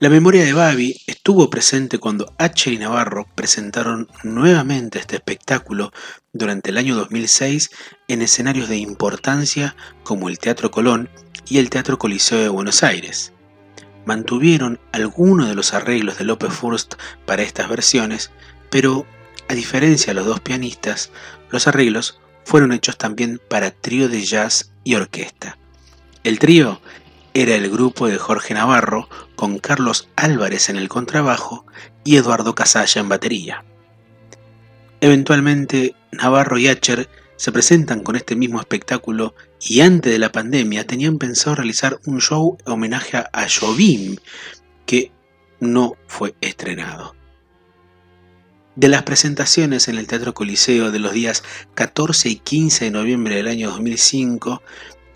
[0.00, 5.92] La memoria de Babi estuvo presente cuando H y Navarro presentaron nuevamente este espectáculo
[6.32, 7.70] durante el año 2006
[8.06, 9.74] en escenarios de importancia
[10.04, 11.10] como el Teatro Colón
[11.48, 13.32] y el Teatro Coliseo de Buenos Aires.
[14.06, 16.94] Mantuvieron algunos de los arreglos de López Furst
[17.26, 18.30] para estas versiones,
[18.70, 19.04] pero
[19.48, 21.10] a diferencia de los dos pianistas,
[21.50, 25.58] los arreglos fueron hechos también para trío de jazz y orquesta.
[26.22, 26.80] El trío
[27.34, 31.66] era el grupo de Jorge Navarro con Carlos Álvarez en el contrabajo
[32.04, 33.64] y Eduardo Casalla en batería.
[35.00, 40.86] Eventualmente, Navarro y Acher se presentan con este mismo espectáculo y antes de la pandemia
[40.86, 44.16] tenían pensado realizar un show en homenaje a Jobim,
[44.86, 45.12] que
[45.60, 47.14] no fue estrenado.
[48.74, 51.42] De las presentaciones en el Teatro Coliseo de los días
[51.74, 54.62] 14 y 15 de noviembre del año 2005,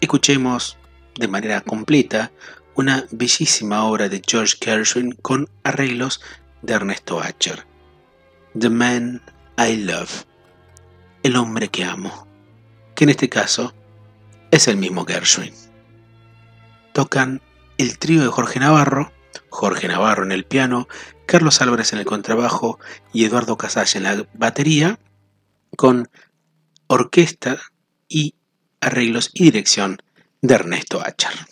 [0.01, 0.79] escuchemos
[1.19, 2.33] de manera completa
[2.75, 6.21] una bellísima obra de George Gershwin con arreglos
[6.63, 7.67] de Ernesto Acher.
[8.59, 9.23] The Man
[9.59, 10.25] I Love,
[11.23, 12.27] el hombre que amo,
[12.95, 13.75] que en este caso
[14.51, 15.55] es el mismo Gershwin.
[16.93, 17.41] Tocan
[17.79, 19.13] el trío de Jorge Navarro,
[19.49, 20.89] Jorge Navarro en el piano,
[21.27, 22.79] Carlos Álvarez en el contrabajo
[23.13, 24.99] y Eduardo Casalla en la batería,
[25.77, 26.11] con
[26.87, 27.59] orquesta
[28.09, 28.35] y
[28.81, 30.03] arreglos y dirección
[30.43, 31.47] de Ernesto Achar.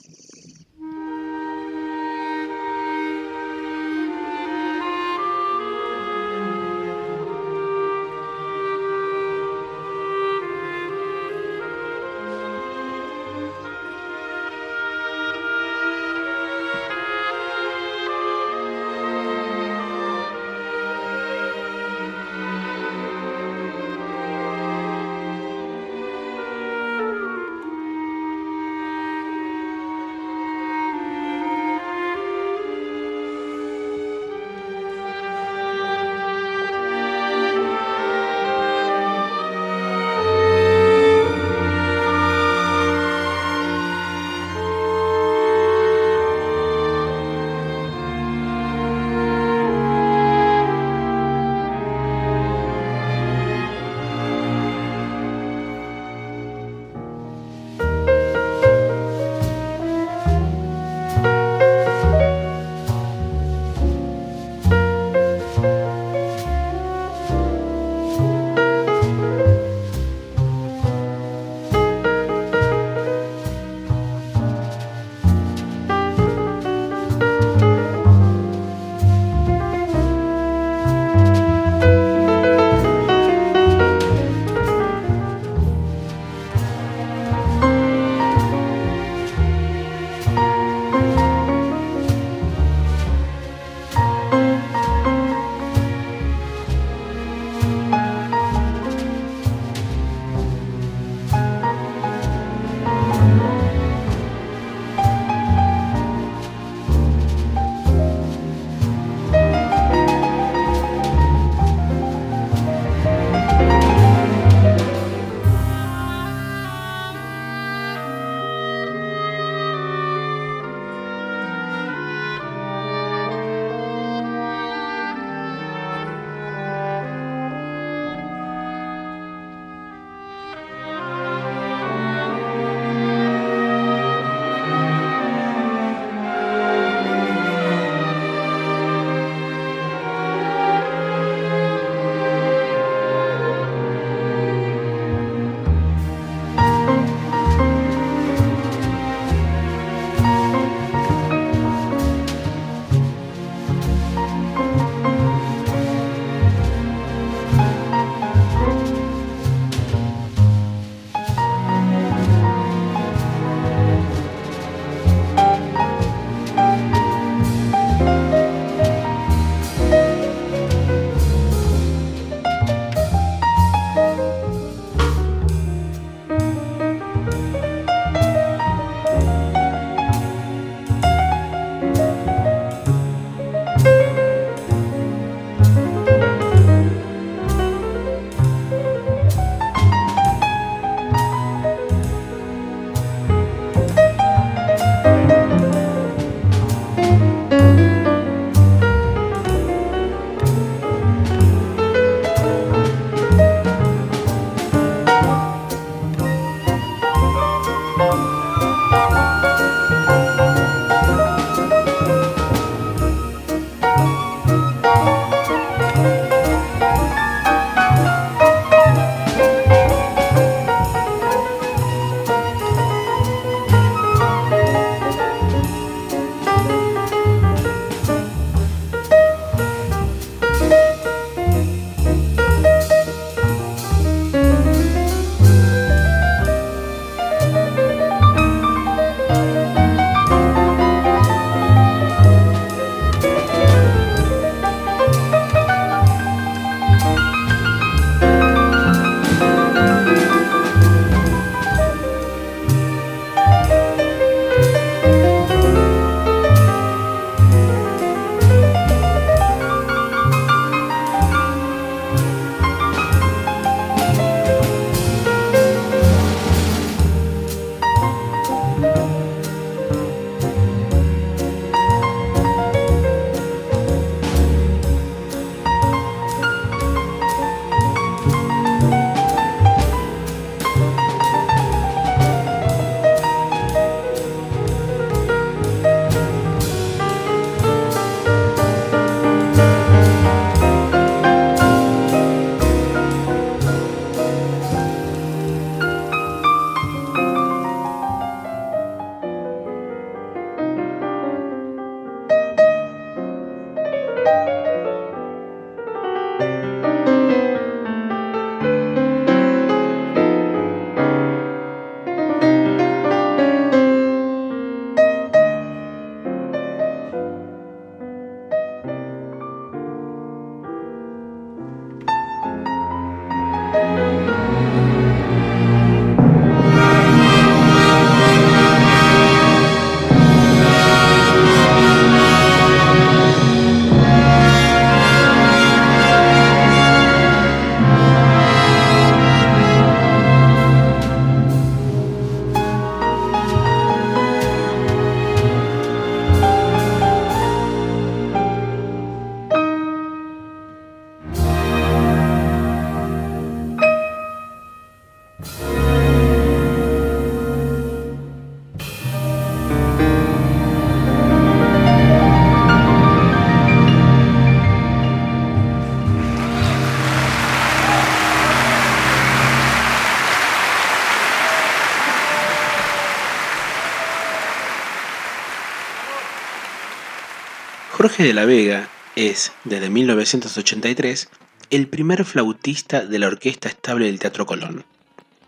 [378.20, 381.30] De la Vega es, desde 1983,
[381.70, 384.84] el primer flautista de la Orquesta Estable del Teatro Colón.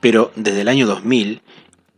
[0.01, 1.43] Pero desde el año 2000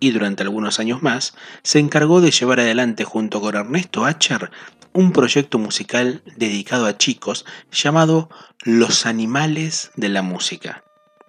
[0.01, 4.51] y durante algunos años más, se encargó de llevar adelante junto con Ernesto Acher
[4.93, 8.29] un proyecto musical dedicado a chicos llamado
[8.65, 10.83] Los Animales de la Música,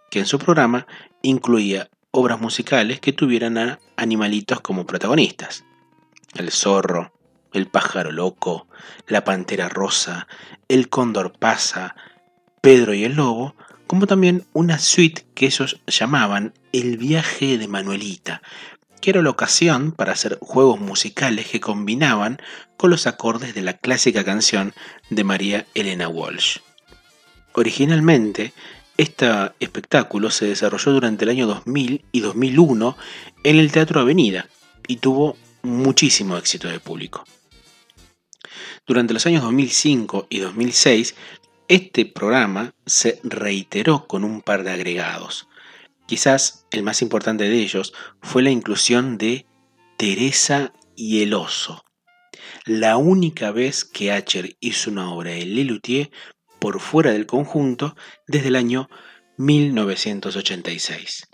[0.10, 0.88] que en su programa
[1.22, 5.66] incluía obras musicales que tuvieran a animalitos como protagonistas.
[6.34, 7.12] El zorro,
[7.56, 8.68] el pájaro loco,
[9.08, 10.28] la pantera rosa,
[10.68, 11.96] el cóndor pasa,
[12.62, 13.56] Pedro y el lobo,
[13.88, 18.42] como también una suite que ellos llamaban El viaje de Manuelita,
[19.02, 22.42] que era la ocasión para hacer juegos musicales que combinaban
[22.78, 24.74] con los acordes de la clásica canción
[25.10, 26.58] de María Elena Walsh.
[27.54, 28.54] Originalmente,
[28.98, 29.30] este
[29.60, 32.98] espectáculo se desarrolló durante el año 2000 y 2001
[33.44, 34.48] en el Teatro Avenida
[34.88, 37.26] y tuvo muchísimo éxito de público.
[38.88, 41.16] Durante los años 2005 y 2006,
[41.68, 45.48] este programa se reiteró con un par de agregados.
[46.06, 49.48] Quizás el más importante de ellos fue la inclusión de
[49.98, 51.84] Teresa y el oso,
[52.66, 56.12] la única vez que Acher hizo una obra de Lelutier
[56.60, 57.96] por fuera del conjunto
[58.28, 58.90] desde el año
[59.38, 61.28] 1986.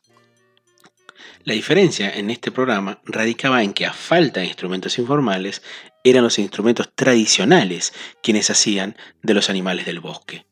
[1.43, 5.63] La diferencia en este programa radicaba en que a falta de instrumentos informales
[6.03, 10.45] eran los instrumentos tradicionales quienes hacían de los animales del bosque.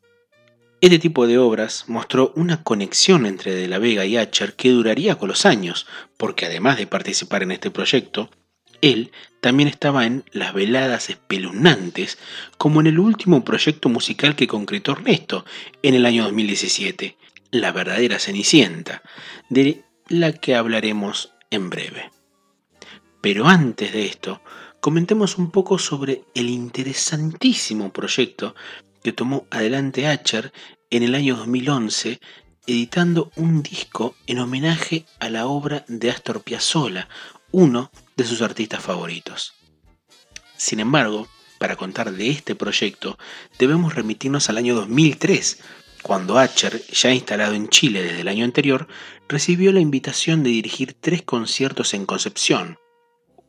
[0.82, 5.16] Este tipo de obras mostró una conexión entre De la Vega y Acher que duraría
[5.16, 8.30] con los años, porque además de participar en este proyecto,
[8.82, 12.18] él también estaba en Las Veladas Espeluznantes,
[12.58, 15.46] como en el último proyecto musical que concretó Ernesto
[15.84, 17.18] en el año 2017,
[17.52, 19.02] La verdadera Cenicienta,
[19.50, 22.10] de la que hablaremos en breve.
[23.22, 24.42] Pero antes de esto,
[24.80, 28.56] comentemos un poco sobre el interesantísimo proyecto
[29.04, 30.52] que tomó adelante Acher
[30.90, 32.20] en el año 2011,
[32.68, 37.08] editando un disco en homenaje a la obra de Astor Piazzolla,
[37.52, 39.54] uno de sus artistas favoritos.
[40.56, 41.28] Sin embargo,
[41.58, 43.18] para contar de este proyecto,
[43.58, 45.60] debemos remitirnos al año 2003,
[46.02, 48.88] cuando Acher, ya instalado en Chile desde el año anterior,
[49.28, 52.78] recibió la invitación de dirigir tres conciertos en Concepción,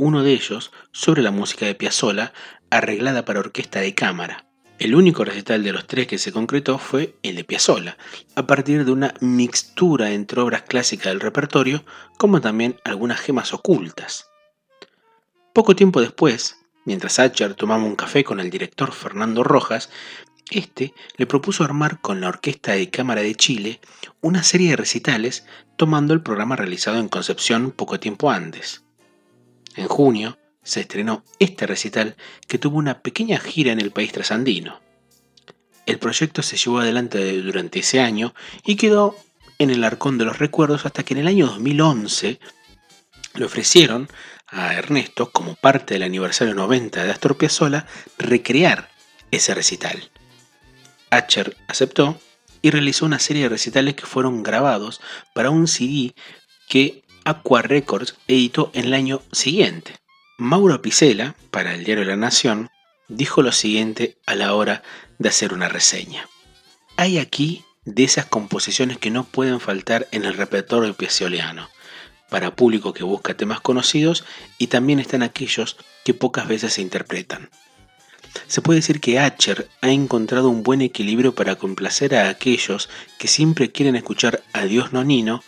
[0.00, 2.32] uno de ellos sobre la música de Piazzolla
[2.70, 4.46] arreglada para orquesta de cámara.
[4.78, 7.98] El único recital de los tres que se concretó fue el de Piazzolla,
[8.34, 11.84] a partir de una mixtura entre obras clásicas del repertorio,
[12.16, 14.30] como también algunas gemas ocultas.
[15.52, 19.90] Poco tiempo después, mientras Acher tomaba un café con el director Fernando Rojas,
[20.50, 23.80] este le propuso armar con la Orquesta de Cámara de Chile
[24.22, 25.44] una serie de recitales
[25.76, 28.82] tomando el programa realizado en Concepción poco tiempo antes.
[29.76, 32.16] En junio se estrenó este recital
[32.46, 34.80] que tuvo una pequeña gira en el país trasandino.
[35.86, 39.16] El proyecto se llevó adelante durante ese año y quedó
[39.58, 42.38] en el arcón de los recuerdos hasta que en el año 2011
[43.34, 44.08] le ofrecieron
[44.48, 47.86] a Ernesto, como parte del aniversario 90 de Astor Piazzolla,
[48.18, 48.90] recrear
[49.30, 50.10] ese recital.
[51.10, 52.20] Acher aceptó
[52.62, 55.00] y realizó una serie de recitales que fueron grabados
[55.34, 56.14] para un CD
[56.68, 59.96] que Aqua Records editó en el año siguiente.
[60.38, 62.70] Mauro Picela, para el diario La Nación,
[63.08, 64.82] dijo lo siguiente a la hora
[65.18, 66.28] de hacer una reseña.
[66.96, 71.68] Hay aquí de esas composiciones que no pueden faltar en el repertorio piazzoleano,
[72.30, 74.24] para público que busca temas conocidos
[74.58, 77.50] y también están aquellos que pocas veces se interpretan.
[78.46, 83.28] Se puede decir que Acher ha encontrado un buen equilibrio para complacer a aquellos que
[83.28, 85.42] siempre quieren escuchar a Dios Nonino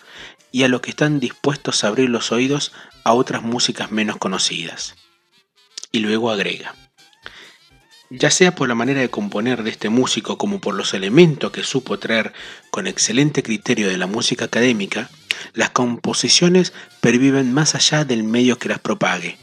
[0.52, 2.72] y a los que están dispuestos a abrir los oídos
[3.04, 4.94] a otras músicas menos conocidas.
[5.90, 6.74] Y luego agrega,
[8.10, 11.64] ya sea por la manera de componer de este músico como por los elementos que
[11.64, 12.34] supo traer
[12.70, 15.08] con excelente criterio de la música académica,
[15.54, 19.38] las composiciones perviven más allá del medio que las propague.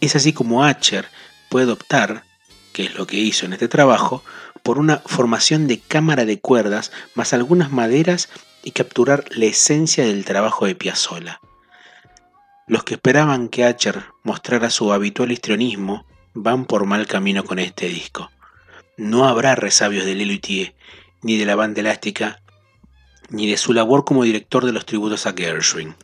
[0.00, 1.08] Es así como Acher
[1.48, 2.24] puede optar,
[2.72, 4.24] que es lo que hizo en este trabajo,
[4.62, 8.28] por una formación de cámara de cuerdas más algunas maderas
[8.66, 11.40] y capturar la esencia del trabajo de Piazzolla.
[12.66, 16.04] Los que esperaban que Acher mostrara su habitual histrionismo
[16.34, 18.32] van por mal camino con este disco.
[18.96, 20.40] No habrá resabios de Lilo
[21.22, 22.42] ni de la banda elástica,
[23.28, 25.94] ni de su labor como director de los tributos a Gershwin.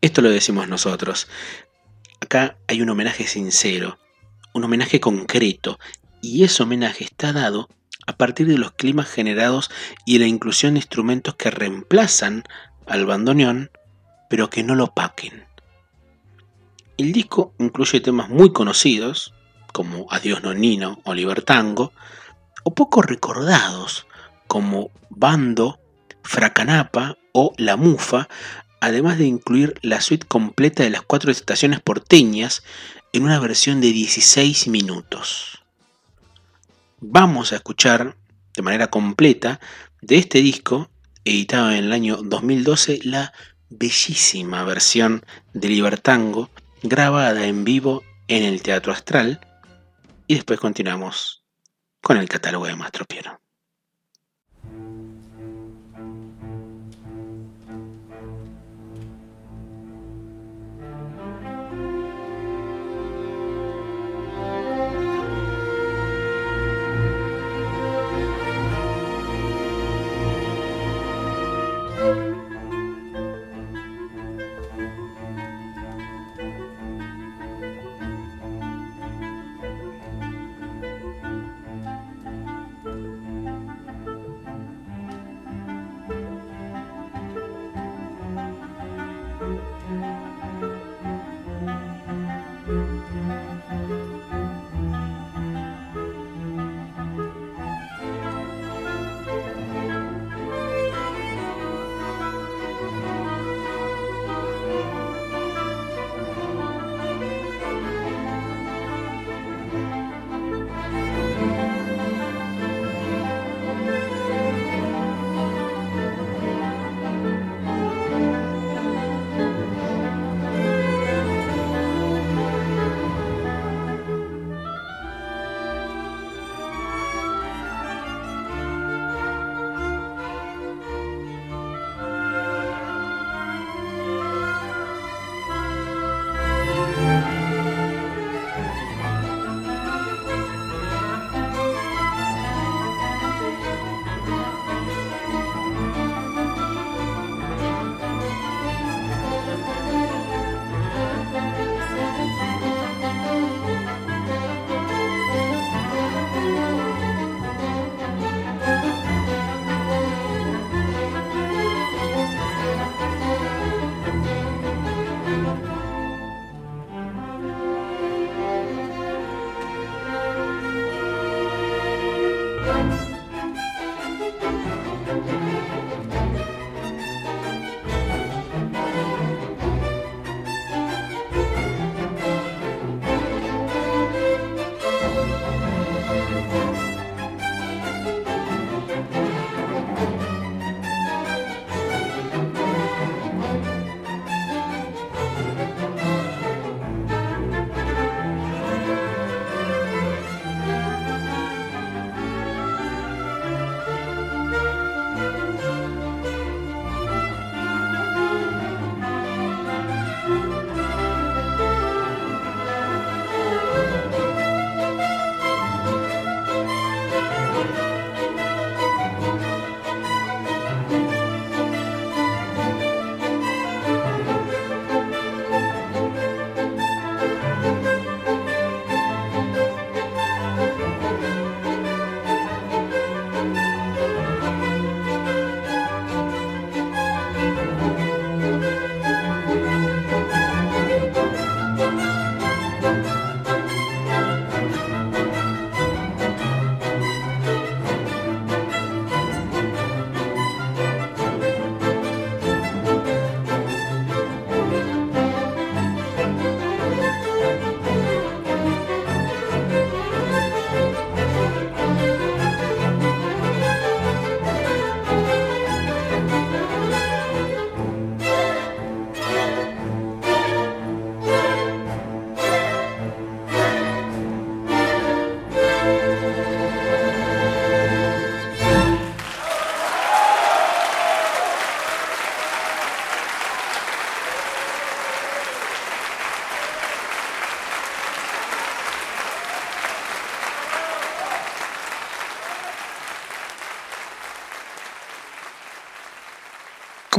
[0.00, 1.26] Esto lo decimos nosotros.
[2.20, 3.98] Acá hay un homenaje sincero,
[4.52, 5.80] un homenaje concreto,
[6.22, 7.68] y ese homenaje está dado
[8.14, 9.72] a partir de los climas generados
[10.06, 12.44] y la inclusión de instrumentos que reemplazan
[12.86, 13.72] al bandoneón,
[14.30, 15.44] pero que no lo paquen.
[16.96, 19.34] El disco incluye temas muy conocidos,
[19.72, 21.92] como Adiós Nonino o Libertango,
[22.62, 24.06] o poco recordados,
[24.46, 25.80] como Bando,
[26.22, 28.28] Fracanapa o La Mufa,
[28.80, 32.62] además de incluir la suite completa de las cuatro estaciones porteñas
[33.12, 35.63] en una versión de 16 minutos
[37.06, 38.16] vamos a escuchar
[38.56, 39.60] de manera completa
[40.00, 40.90] de este disco,
[41.24, 43.32] editado en el año 2012, la
[43.68, 46.50] bellísima versión de Libertango,
[46.82, 49.40] grabada en vivo en el Teatro Astral,
[50.26, 51.44] y después continuamos
[52.00, 53.40] con el catálogo de Mastro Piero.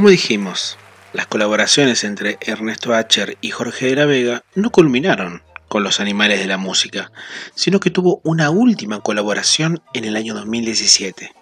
[0.06, 0.78] Como dijimos,
[1.12, 6.38] las colaboraciones entre Ernesto Acher y Jorge de la Vega no culminaron con los animales
[6.38, 7.10] de la música,
[7.56, 11.32] sino que tuvo una última colaboración en el año 2017.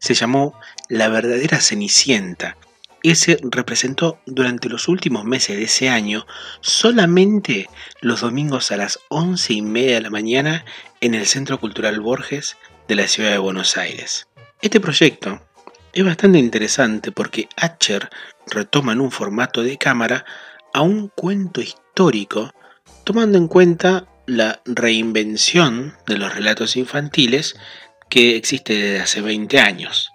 [0.00, 0.58] Se llamó
[0.88, 2.56] La verdadera Cenicienta.
[3.04, 6.26] Ese representó durante los últimos meses de ese año
[6.60, 7.68] solamente
[8.00, 10.64] los domingos a las once y media de la mañana
[11.00, 12.56] en el Centro Cultural Borges
[12.88, 14.26] de la ciudad de Buenos Aires.
[14.62, 15.47] Este proyecto
[15.92, 18.08] es bastante interesante porque Acher
[18.46, 20.24] retoma en un formato de cámara
[20.72, 22.52] a un cuento histórico
[23.04, 27.56] tomando en cuenta la reinvención de los relatos infantiles
[28.10, 30.12] que existe desde hace 20 años.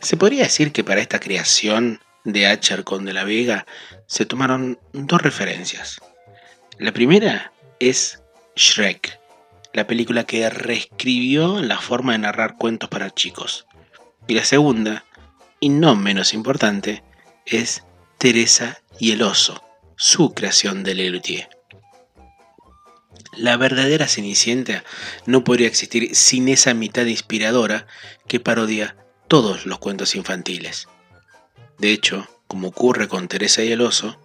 [0.00, 3.66] Se podría decir que para esta creación de Acher con de la Vega
[4.06, 6.00] se tomaron dos referencias.
[6.78, 8.20] La primera es
[8.56, 9.18] Shrek,
[9.72, 13.65] la película que reescribió la forma de narrar cuentos para chicos.
[14.28, 15.04] Y la segunda,
[15.60, 17.02] y no menos importante,
[17.44, 17.84] es
[18.18, 19.62] Teresa y el oso,
[19.96, 21.48] su creación de Lelutier.
[23.36, 24.82] La verdadera Cenicienta
[25.26, 27.86] no podría existir sin esa mitad inspiradora
[28.26, 28.96] que parodia
[29.28, 30.88] todos los cuentos infantiles.
[31.78, 34.18] De hecho, como ocurre con Teresa y el oso,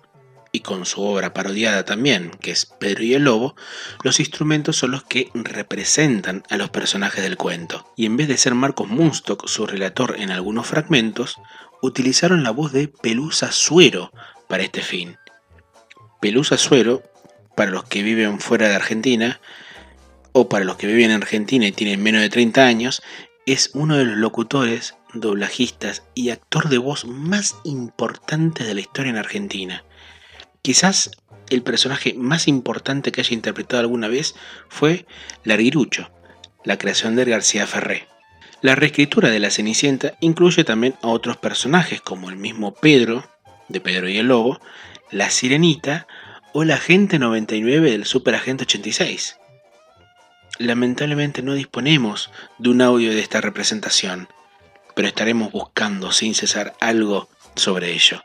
[0.52, 3.56] y con su obra parodiada también, que es Pedro y el Lobo,
[4.04, 7.86] los instrumentos son los que representan a los personajes del cuento.
[7.96, 11.38] Y en vez de ser Marcos Munstock su relator en algunos fragmentos,
[11.82, 14.12] utilizaron la voz de Pelusa Suero
[14.48, 15.18] para este fin.
[16.20, 17.02] Pelusa Suero
[17.56, 19.40] para los que viven fuera de Argentina
[20.34, 23.02] o para los que viven en Argentina y tienen menos de 30 años,
[23.46, 29.10] es uno de los locutores, doblajistas y actor de voz más importantes de la historia
[29.10, 29.84] en Argentina.
[30.62, 31.12] Quizás
[31.50, 34.36] el personaje más importante que haya interpretado alguna vez
[34.70, 35.06] fue
[35.44, 36.12] Larguirucho,
[36.64, 38.08] la creación de García Ferré.
[38.62, 43.28] La reescritura de La Cenicienta incluye también a otros personajes como el mismo Pedro,
[43.70, 44.62] de Pedro y el Lobo,
[45.10, 46.08] la Sirenita
[46.54, 49.38] o la Agente 99 del Super Agente 86.
[50.60, 54.30] Lamentablemente no disponemos de un audio de esta representación,
[54.96, 58.22] pero estaremos buscando sin cesar algo sobre ello.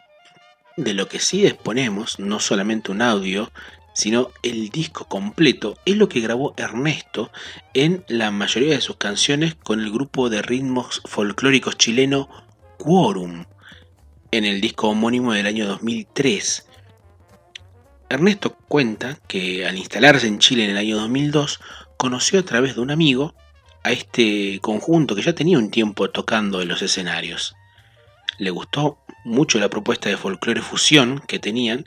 [0.77, 3.51] De lo que sí disponemos, no solamente un audio,
[3.95, 7.31] sino el disco completo, es lo que grabó Ernesto
[7.73, 12.29] en la mayoría de sus canciones con el grupo de ritmos folclóricos chileno
[12.79, 13.47] Quorum,
[14.31, 16.67] en el disco homónimo del año 2003,
[18.09, 21.61] Ernesto cuenta que al instalarse en Chile en el año 2002,
[21.97, 23.35] conoció a través de un amigo
[23.83, 27.57] a este conjunto que ya tenía un tiempo tocando en los escenarios.
[28.39, 31.85] Le gustó mucho la propuesta de folclore fusión que tenían,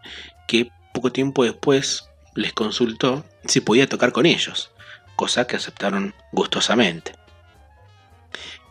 [0.48, 4.72] que poco tiempo después les consultó si podía tocar con ellos,
[5.16, 7.14] cosa que aceptaron gustosamente.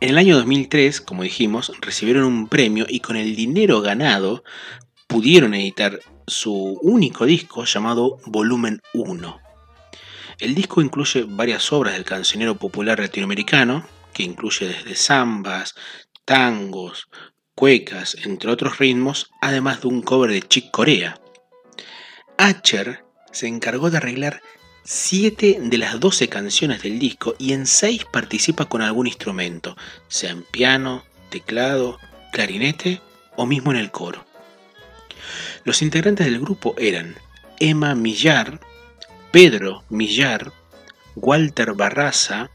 [0.01, 4.45] En el año 2003, como dijimos, recibieron un premio y con el dinero ganado
[5.09, 9.41] pudieron editar su único disco llamado Volumen 1.
[10.39, 15.75] El disco incluye varias obras del cancionero popular latinoamericano, que incluye desde zambas,
[16.25, 17.09] tangos,
[17.59, 21.21] cuecas, entre otros ritmos, además de un cover de Chick Corea.
[22.37, 24.43] Acher se encargó de arreglar
[24.85, 30.31] 7 de las 12 canciones del disco y en 6 participa con algún instrumento, sea
[30.31, 31.99] en piano, teclado,
[32.31, 33.01] clarinete
[33.35, 34.25] o mismo en el coro.
[35.65, 37.17] Los integrantes del grupo eran
[37.59, 38.61] Emma Millar,
[39.33, 40.53] Pedro Millar,
[41.17, 42.51] Walter Barraza,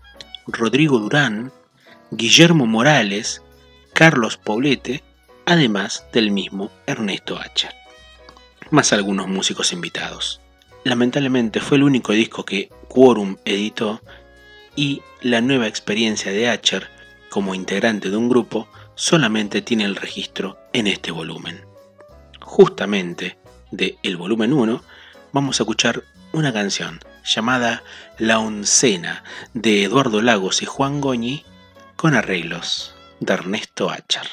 [0.48, 1.52] Rodrigo Durán,
[2.10, 3.42] Guillermo Morales,
[3.94, 5.04] Carlos Poblete,
[5.46, 7.74] además del mismo Ernesto Hacha,
[8.72, 10.42] más algunos músicos invitados.
[10.84, 14.02] Lamentablemente fue el único disco que Quorum editó
[14.76, 16.90] y la nueva experiencia de Acher
[17.30, 21.74] como integrante de un grupo solamente tiene el registro en este volumen
[22.54, 23.36] justamente
[23.72, 24.84] de el volumen 1,
[25.32, 27.82] vamos a escuchar una canción llamada
[28.20, 29.24] La Oncena
[29.56, 31.46] de Eduardo Lagos y Juan Goñi
[31.96, 32.93] con arreglos
[33.26, 34.28] de Ernesto Achar.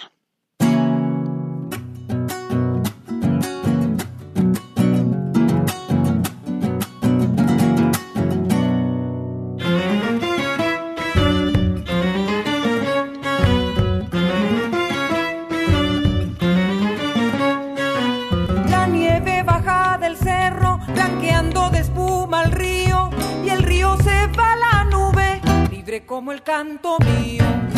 [26.11, 27.70] como el canto mío.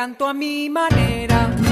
[0.00, 1.69] Canto a mi manera.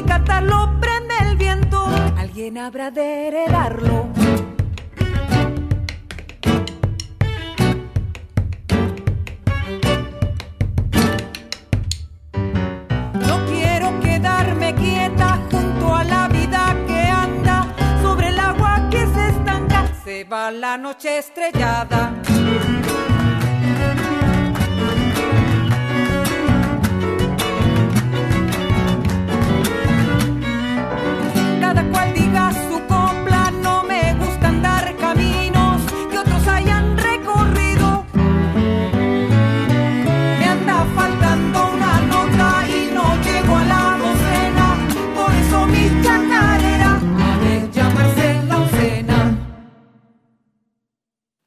[0.00, 1.84] Ni cantarlo prende el viento.
[2.16, 4.08] Alguien habrá de heredarlo.
[13.14, 17.66] No quiero quedarme quieta junto a la vida que anda
[18.02, 19.86] sobre el agua que se estanca.
[20.04, 22.19] Se va la noche estrellada.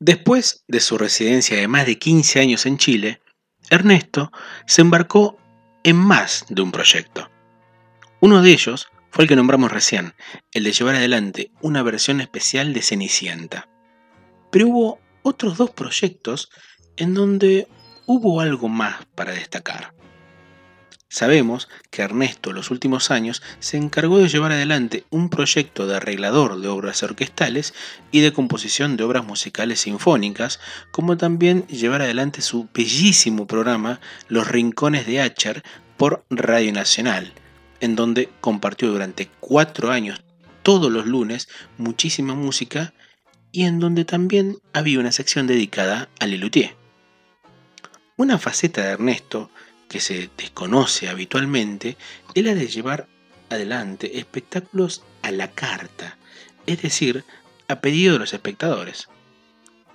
[0.05, 3.21] Después de su residencia de más de 15 años en Chile,
[3.69, 4.33] Ernesto
[4.67, 5.37] se embarcó
[5.85, 7.31] en más de un proyecto.
[8.19, 10.13] Uno de ellos fue el que nombramos recién,
[10.51, 13.69] el de llevar adelante una versión especial de Cenicienta.
[14.51, 16.49] Pero hubo otros dos proyectos
[16.97, 17.69] en donde
[18.05, 19.92] hubo algo más para destacar.
[21.13, 25.95] Sabemos que Ernesto en los últimos años se encargó de llevar adelante un proyecto de
[25.95, 27.75] arreglador de obras orquestales
[28.09, 30.59] y de composición de obras musicales sinfónicas,
[30.89, 35.61] como también llevar adelante su bellísimo programa Los Rincones de Acher
[35.97, 37.31] por Radio Nacional,
[37.79, 40.23] en donde compartió durante cuatro años
[40.63, 41.47] todos los lunes
[41.77, 42.95] muchísima música
[43.51, 46.75] y en donde también había una sección dedicada a Lelutier.
[48.17, 49.51] Una faceta de Ernesto
[49.93, 51.97] que se desconoce habitualmente
[52.33, 53.07] es la de llevar
[53.51, 56.17] adelante espectáculos a la carta,
[56.65, 57.23] es decir,
[57.67, 59.07] a pedido de los espectadores.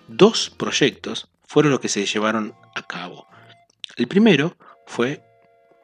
[0.07, 3.27] Dos proyectos fueron los que se llevaron a cabo.
[3.97, 5.25] El primero fue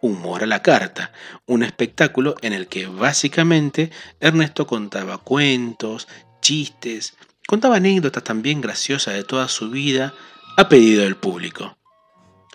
[0.01, 1.13] Humor a la Carta,
[1.47, 3.91] un espectáculo en el que básicamente
[4.21, 6.07] Ernesto contaba cuentos,
[6.41, 7.17] chistes,
[7.49, 10.15] contaba anécdotas también graciosas de toda su vida
[10.57, 11.77] a pedido del público.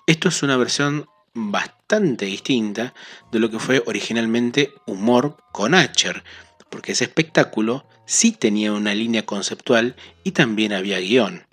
[0.07, 1.05] Esto es una versión
[1.39, 2.93] bastante distinta
[3.31, 6.23] de lo que fue originalmente Humor con Acher,
[6.69, 11.47] porque ese espectáculo sí tenía una línea conceptual y también había guion.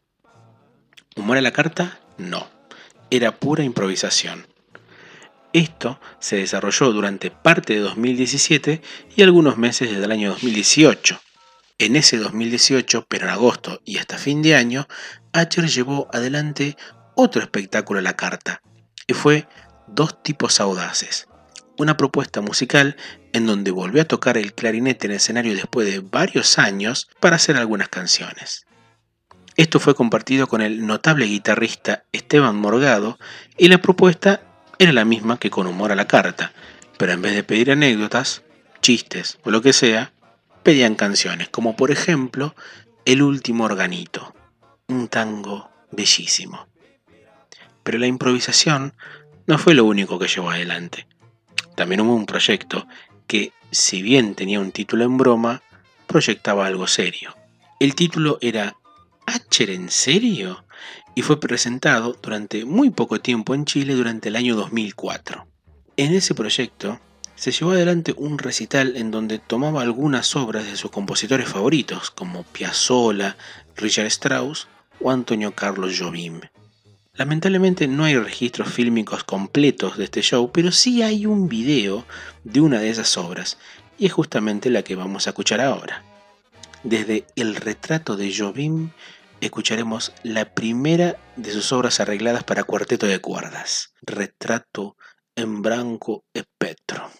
[1.16, 2.48] Humor a la carta, no,
[3.10, 4.46] era pura improvisación.
[5.52, 8.82] Esto se desarrolló durante parte de 2017
[9.16, 11.18] y algunos meses desde el año 2018.
[11.78, 14.86] En ese 2018, pero en agosto y hasta fin de año,
[15.32, 16.76] Acher llevó adelante
[17.14, 18.60] otro espectáculo a la carta,
[19.06, 19.46] y fue
[19.86, 21.28] Dos tipos audaces,
[21.78, 22.96] una propuesta musical
[23.32, 27.36] en donde volvió a tocar el clarinete en el escenario después de varios años para
[27.36, 28.66] hacer algunas canciones.
[29.56, 33.18] Esto fue compartido con el notable guitarrista Esteban Morgado
[33.56, 34.42] y la propuesta
[34.78, 36.52] era la misma que con humor a la carta,
[36.98, 38.42] pero en vez de pedir anécdotas,
[38.82, 40.12] chistes o lo que sea,
[40.62, 42.54] pedían canciones, como por ejemplo
[43.04, 44.34] El último organito,
[44.88, 46.66] un tango bellísimo.
[47.82, 48.94] Pero la improvisación
[49.46, 51.06] no fue lo único que llevó adelante.
[51.74, 52.86] También hubo un proyecto
[53.26, 55.62] que, si bien tenía un título en broma,
[56.06, 57.36] proyectaba algo serio.
[57.78, 58.76] El título era
[59.26, 60.64] ¿Acher en serio?
[61.14, 65.46] y fue presentado durante muy poco tiempo en Chile durante el año 2004.
[65.96, 67.00] En ese proyecto
[67.34, 72.42] se llevó adelante un recital en donde tomaba algunas obras de sus compositores favoritos, como
[72.42, 73.38] Piazzolla,
[73.76, 74.68] Richard Strauss
[75.00, 76.40] o Antonio Carlos Jobim.
[77.16, 82.04] Lamentablemente no hay registros fílmicos completos de este show, pero sí hay un video
[82.44, 83.58] de una de esas obras,
[83.98, 86.02] y es justamente la que vamos a escuchar ahora.
[86.82, 88.90] Desde El retrato de Jobim
[89.40, 94.96] escucharemos la primera de sus obras arregladas para cuarteto de cuerdas, Retrato
[95.34, 97.10] en Branco Espectro.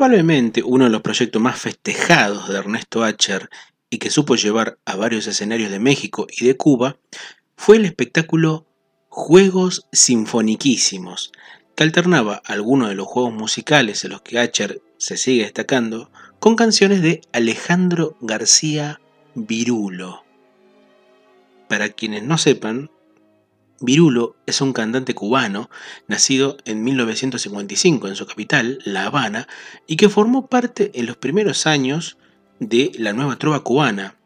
[0.00, 3.50] Probablemente uno de los proyectos más festejados de Ernesto Acher
[3.90, 6.96] y que supo llevar a varios escenarios de México y de Cuba
[7.54, 8.66] fue el espectáculo
[9.10, 11.32] Juegos Sinfoniquísimos,
[11.74, 16.56] que alternaba algunos de los juegos musicales en los que Acher se sigue destacando con
[16.56, 19.02] canciones de Alejandro García
[19.34, 20.24] Virulo.
[21.68, 22.90] Para quienes no sepan,
[23.80, 25.70] Virulo es un cantante cubano
[26.06, 29.48] nacido en 1955 en su capital, La Habana,
[29.86, 32.18] y que formó parte en los primeros años
[32.58, 34.16] de la nueva trova cubana,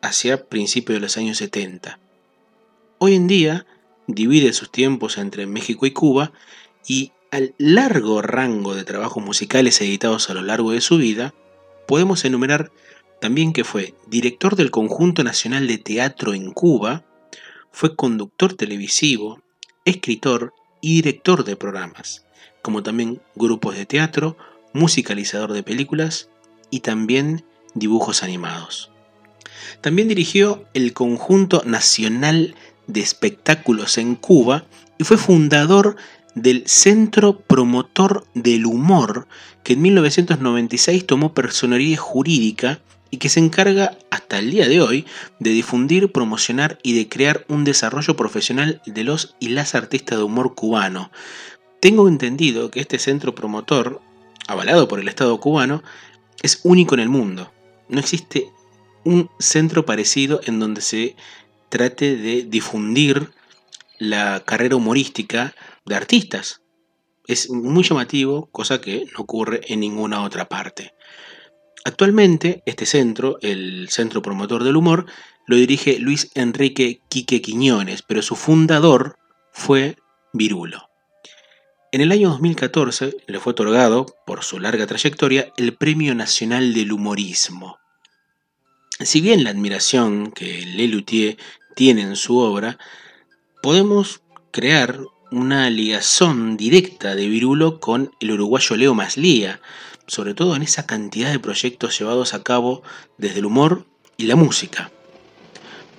[0.00, 1.98] hacia principios de los años 70.
[2.98, 3.66] Hoy en día
[4.06, 6.32] divide sus tiempos entre México y Cuba
[6.86, 11.34] y al largo rango de trabajos musicales editados a lo largo de su vida,
[11.86, 12.72] podemos enumerar
[13.20, 17.04] también que fue director del Conjunto Nacional de Teatro en Cuba,
[17.72, 19.40] fue conductor televisivo,
[19.84, 22.24] escritor y director de programas,
[22.62, 24.36] como también grupos de teatro,
[24.72, 26.28] musicalizador de películas
[26.70, 27.44] y también
[27.74, 28.90] dibujos animados.
[29.80, 32.54] También dirigió el Conjunto Nacional
[32.86, 34.64] de Espectáculos en Cuba
[34.98, 35.96] y fue fundador
[36.34, 39.26] del Centro Promotor del Humor,
[39.62, 42.80] que en 1996 tomó personería jurídica
[43.12, 45.04] y que se encarga hasta el día de hoy
[45.38, 50.24] de difundir, promocionar y de crear un desarrollo profesional de los y las artistas de
[50.24, 51.12] humor cubano.
[51.78, 54.00] Tengo entendido que este centro promotor,
[54.48, 55.82] avalado por el Estado cubano,
[56.42, 57.52] es único en el mundo.
[57.90, 58.50] No existe
[59.04, 61.14] un centro parecido en donde se
[61.68, 63.30] trate de difundir
[63.98, 65.54] la carrera humorística
[65.84, 66.62] de artistas.
[67.26, 70.94] Es muy llamativo, cosa que no ocurre en ninguna otra parte.
[71.84, 75.06] Actualmente, este centro, el Centro Promotor del Humor,
[75.46, 79.16] lo dirige Luis Enrique Quique Quiñones, pero su fundador
[79.52, 79.96] fue
[80.32, 80.88] Virulo.
[81.90, 86.92] En el año 2014 le fue otorgado, por su larga trayectoria, el Premio Nacional del
[86.92, 87.78] Humorismo.
[89.00, 91.36] Si bien la admiración que Lelutier
[91.74, 92.78] tiene en su obra,
[93.60, 94.22] podemos
[94.52, 95.00] crear
[95.32, 99.60] una ligación directa de Virulo con el uruguayo Leo Maslía,
[100.06, 102.82] sobre todo en esa cantidad de proyectos llevados a cabo
[103.18, 103.86] desde el humor
[104.16, 104.90] y la música.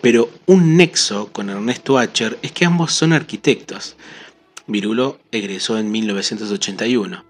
[0.01, 3.95] Pero un nexo con Ernesto Acher es que ambos son arquitectos.
[4.67, 7.23] Virulo egresó en 1981.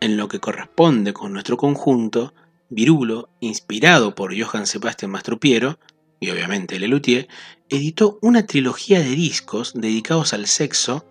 [0.00, 2.34] En lo que corresponde con nuestro conjunto,
[2.68, 5.78] Virulo, inspirado por Johann Sebastian Mastropiero,
[6.20, 7.28] y obviamente Lelutier,
[7.68, 11.04] editó una trilogía de discos dedicados al sexo,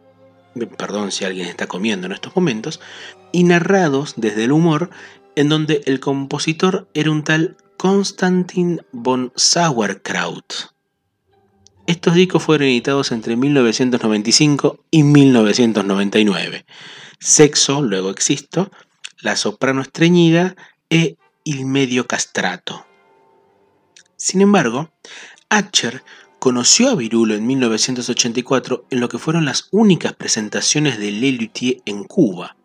[0.78, 2.80] perdón si alguien está comiendo en estos momentos,
[3.34, 4.90] y narrados desde el humor,
[5.36, 10.72] en donde el compositor era un tal Konstantin von Sauerkraut.
[11.86, 16.66] Estos discos fueron editados entre 1995 y 1999.
[17.20, 18.72] Sexo, luego existo,
[19.20, 20.56] La soprano estreñida
[20.90, 22.86] e Il medio castrato.
[24.16, 24.92] Sin embargo,
[25.50, 26.04] Acher
[26.40, 32.06] conoció a Virulo en 1984 en lo que fueron las únicas presentaciones de Lelutier en
[32.06, 32.56] Cuba.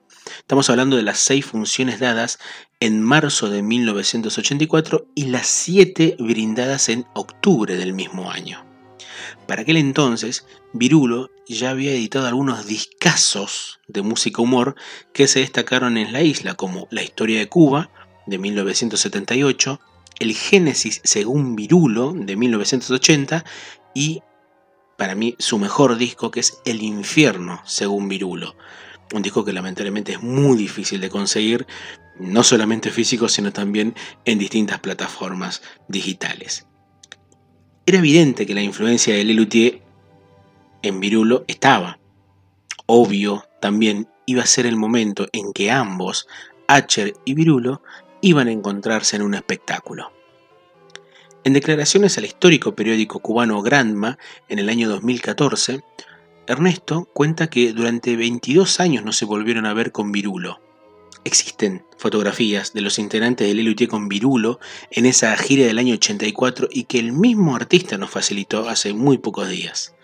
[0.48, 2.38] Estamos hablando de las seis funciones dadas
[2.80, 8.64] en marzo de 1984 y las siete brindadas en octubre del mismo año.
[9.46, 14.74] Para aquel entonces, Virulo ya había editado algunos discazos de música humor
[15.12, 17.90] que se destacaron en la isla, como La historia de Cuba,
[18.26, 19.80] de 1978,
[20.18, 23.44] El Génesis según Virulo, de 1980,
[23.94, 24.22] y
[24.96, 28.56] para mí su mejor disco, que es El Infierno según Virulo,
[29.14, 31.66] un disco que lamentablemente es muy difícil de conseguir,
[32.18, 36.66] no solamente físico, sino también en distintas plataformas digitales.
[37.86, 39.82] Era evidente que la influencia de Lelutier
[40.82, 41.98] en Virulo estaba.
[42.86, 46.26] Obvio, también iba a ser el momento en que ambos,
[46.66, 47.82] Acher y Virulo,
[48.20, 50.12] iban a encontrarse en un espectáculo.
[51.44, 54.18] En declaraciones al histórico periódico cubano Granma
[54.48, 55.82] en el año 2014,
[56.48, 60.62] Ernesto cuenta que durante 22 años no se volvieron a ver con Virulo.
[61.24, 64.58] Existen fotografías de los integrantes de Lelutier con Virulo
[64.90, 69.18] en esa gira del año 84 y que el mismo artista nos facilitó hace muy
[69.18, 69.94] pocos días.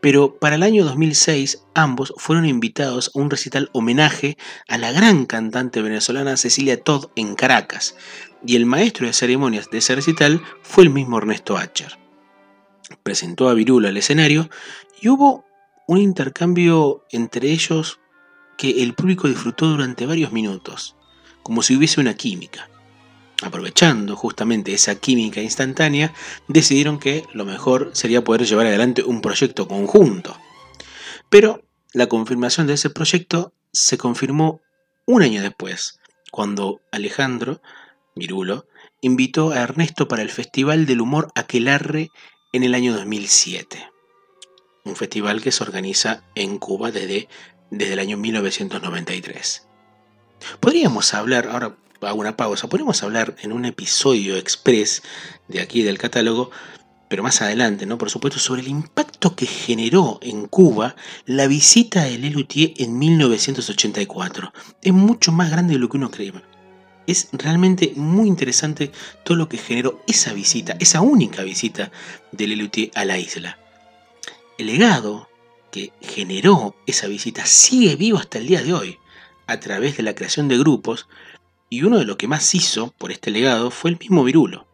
[0.00, 4.38] Pero para el año 2006 ambos fueron invitados a un recital homenaje
[4.68, 7.96] a la gran cantante venezolana Cecilia Todd en Caracas,
[8.46, 11.98] y el maestro de ceremonias de ese recital fue el mismo Ernesto Acher.
[13.02, 14.48] Presentó a Virulo al escenario
[15.02, 15.47] y hubo
[15.88, 17.98] un intercambio entre ellos
[18.58, 20.96] que el público disfrutó durante varios minutos,
[21.42, 22.68] como si hubiese una química.
[23.42, 26.12] Aprovechando justamente esa química instantánea,
[26.46, 30.36] decidieron que lo mejor sería poder llevar adelante un proyecto conjunto.
[31.30, 31.62] Pero
[31.94, 34.60] la confirmación de ese proyecto se confirmó
[35.06, 36.00] un año después,
[36.30, 37.62] cuando Alejandro
[38.14, 38.66] Virulo
[39.00, 42.10] invitó a Ernesto para el Festival del Humor Aquelarre
[42.52, 43.97] en el año 2007.
[44.88, 47.28] Un festival que se organiza en Cuba desde,
[47.70, 49.66] desde el año 1993.
[50.60, 55.02] Podríamos hablar, ahora hago una pausa, podríamos hablar en un episodio express
[55.46, 56.50] de aquí del catálogo,
[57.10, 57.98] pero más adelante, ¿no?
[57.98, 60.96] Por supuesto, sobre el impacto que generó en Cuba
[61.26, 64.54] la visita de Lelutier en 1984.
[64.80, 66.32] Es mucho más grande de lo que uno cree.
[67.06, 68.90] Es realmente muy interesante
[69.22, 71.92] todo lo que generó esa visita, esa única visita
[72.32, 73.58] de Lelutier a la isla.
[74.58, 75.28] El legado
[75.70, 78.98] que generó esa visita sigue vivo hasta el día de hoy,
[79.46, 81.08] a través de la creación de grupos,
[81.70, 84.66] y uno de los que más hizo por este legado fue el mismo Virulo.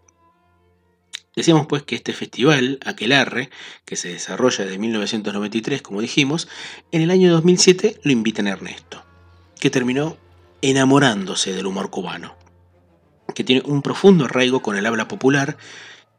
[1.37, 3.51] Decíamos pues que este festival, Aquelarre,
[3.85, 6.49] que se desarrolla desde 1993, como dijimos,
[6.91, 9.05] en el año 2007 lo invitan a Ernesto,
[9.61, 10.17] que terminó
[10.63, 12.37] enamorándose del humor cubano,
[13.35, 15.59] que tiene un profundo arraigo con el habla popular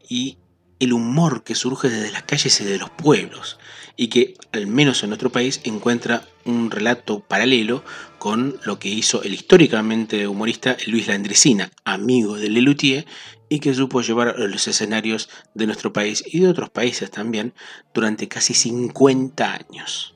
[0.08, 0.38] y
[0.80, 3.58] el humor que surge desde las calles y de los pueblos,
[3.96, 7.84] y que, al menos en nuestro país, encuentra un relato paralelo
[8.20, 13.06] con lo que hizo el históricamente humorista Luis Landricina, amigo de Lelutier,
[13.48, 17.54] y que supo llevar a los escenarios de nuestro país y de otros países también
[17.94, 20.16] durante casi 50 años.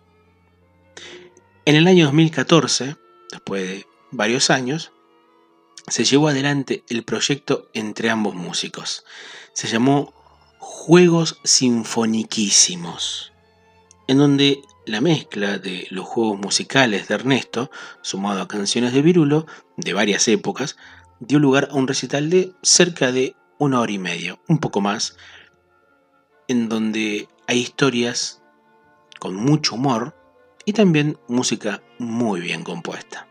[1.65, 2.95] En el año 2014,
[3.31, 4.91] después de varios años,
[5.88, 9.06] se llevó adelante el proyecto entre ambos músicos.
[9.53, 10.14] Se llamó
[10.81, 13.34] Juegos Sinfoniquísimos,
[14.07, 17.69] en donde la mezcla de los juegos musicales de Ernesto,
[18.01, 19.45] sumado a canciones de Virulo
[19.76, 20.77] de varias épocas,
[21.19, 25.18] dio lugar a un recital de cerca de una hora y media, un poco más,
[26.47, 28.41] en donde hay historias
[29.19, 30.15] con mucho humor
[30.64, 33.27] y también música muy bien compuesta.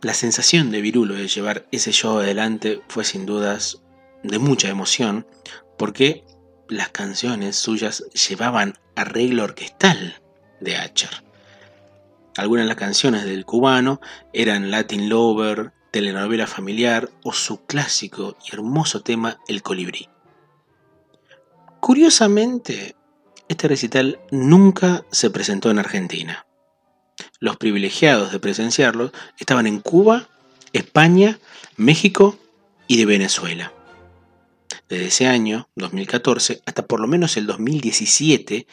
[0.00, 3.82] La sensación de Virulo de llevar ese show adelante fue sin dudas
[4.24, 5.26] de mucha emoción,
[5.76, 6.24] porque
[6.68, 10.22] las canciones suyas llevaban arreglo orquestal
[10.60, 11.24] de Acher.
[12.36, 14.00] Algunas de las canciones del cubano
[14.32, 20.08] eran Latin Lover, telenovela familiar o su clásico y hermoso tema El colibrí.
[21.80, 22.96] Curiosamente,
[23.48, 26.46] este recital nunca se presentó en Argentina.
[27.38, 30.28] Los privilegiados de presenciarlo estaban en Cuba,
[30.72, 31.38] España,
[31.76, 32.38] México
[32.88, 33.72] y de Venezuela.
[34.88, 38.66] Desde ese año, 2014, hasta por lo menos el 2017,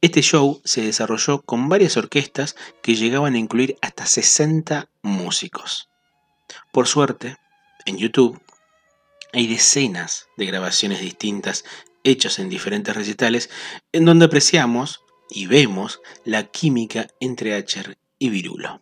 [0.00, 5.88] este show se desarrolló con varias orquestas que llegaban a incluir hasta 60 músicos.
[6.72, 7.36] Por suerte,
[7.86, 8.40] en YouTube
[9.32, 11.64] hay decenas de grabaciones distintas
[12.04, 13.50] hechas en diferentes recitales
[13.92, 18.80] en donde apreciamos y vemos la química entre Acher y Virulo.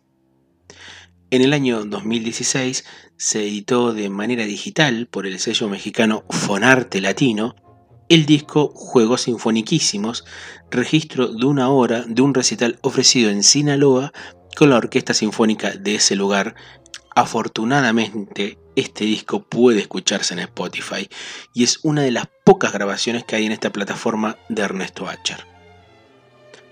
[1.31, 2.85] En el año 2016
[3.17, 7.55] se editó de manera digital por el sello mexicano Fonarte Latino
[8.07, 10.25] el disco Juegos Sinfoniquísimos,
[10.69, 14.13] registro de una hora de un recital ofrecido en Sinaloa
[14.55, 16.55] con la orquesta sinfónica de ese lugar.
[17.15, 21.09] Afortunadamente, este disco puede escucharse en Spotify
[21.53, 25.54] y es una de las pocas grabaciones que hay en esta plataforma de Ernesto Acher.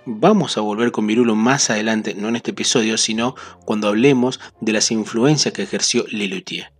[0.05, 4.73] Vamos a volver con Virulo más adelante, no en este episodio, sino cuando hablemos de
[4.73, 6.73] las influencias que ejerció Lelutier.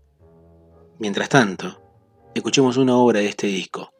[1.00, 1.82] Mientras tanto,
[2.36, 3.94] escuchemos una obra de este disco,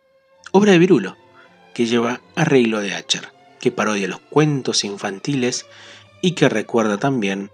[0.52, 1.16] obra de Virulo,
[1.74, 3.30] que lleva arreglo de Acher,
[3.62, 5.68] que parodia los cuentos infantiles
[6.22, 7.50] y que recuerda también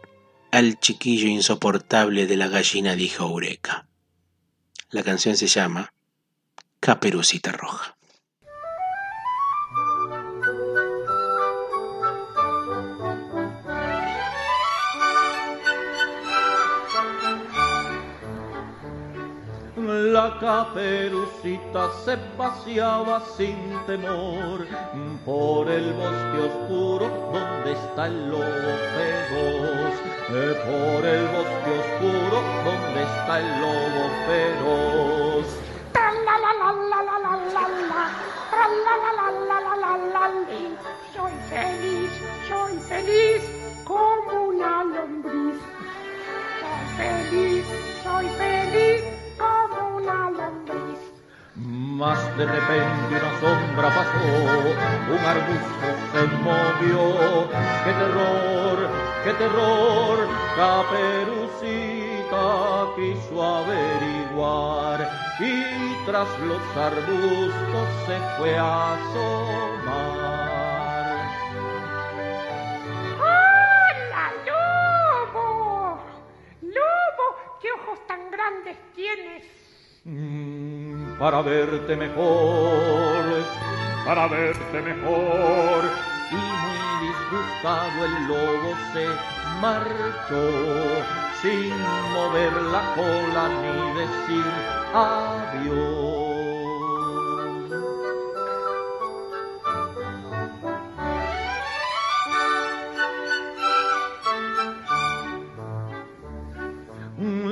[0.51, 3.87] al chiquillo insoportable de la gallina de Eureka.
[4.89, 5.93] La canción se llama
[6.79, 7.98] Caperucita Roja.
[19.99, 24.65] La caperucita se paseaba sin temor
[25.25, 29.93] por el bosque oscuro donde está el lobo feroz.
[30.29, 35.47] Eh, por el bosque oscuro donde está el lobo feroz.
[41.13, 42.11] Soy feliz,
[42.47, 43.43] soy feliz
[43.83, 45.59] como una lombriz.
[46.61, 47.65] Soy feliz,
[48.01, 51.01] soy feliz como una lombriz.
[51.55, 54.27] Mas de repente una sombra pasó,
[55.15, 57.03] un arbusto se movió.
[57.83, 58.77] ¡Qué terror,
[59.23, 60.17] qué terror!
[60.55, 62.09] Caperucita
[62.95, 64.99] quiso averiguar
[65.39, 65.51] y
[66.05, 70.58] tras los arbustos se fue a asomar.
[80.05, 83.23] Mm, para verte mejor,
[84.05, 85.83] para verte mejor.
[86.31, 89.07] Y muy disgustado el lobo se
[89.61, 90.45] marchó,
[91.41, 91.73] sin
[92.13, 94.45] mover la cola ni decir
[94.93, 96.18] adiós.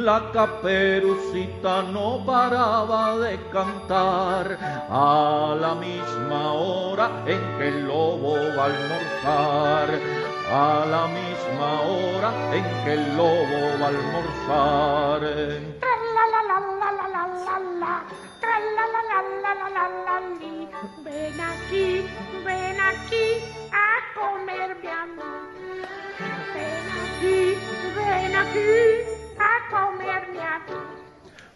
[0.07, 4.45] la caperucita no paraba de cantar
[4.89, 9.89] a la misma hora en que el lobo va a almorzar,
[10.63, 15.21] a la misma hora en que el lobo va a almorzar.
[21.03, 21.87] Ven aquí,
[22.45, 23.25] ven aquí
[23.83, 25.29] a comerme a mí.
[26.55, 27.39] Ven aquí,
[27.97, 29.16] ven aquí
[29.67, 30.61] a comerme a.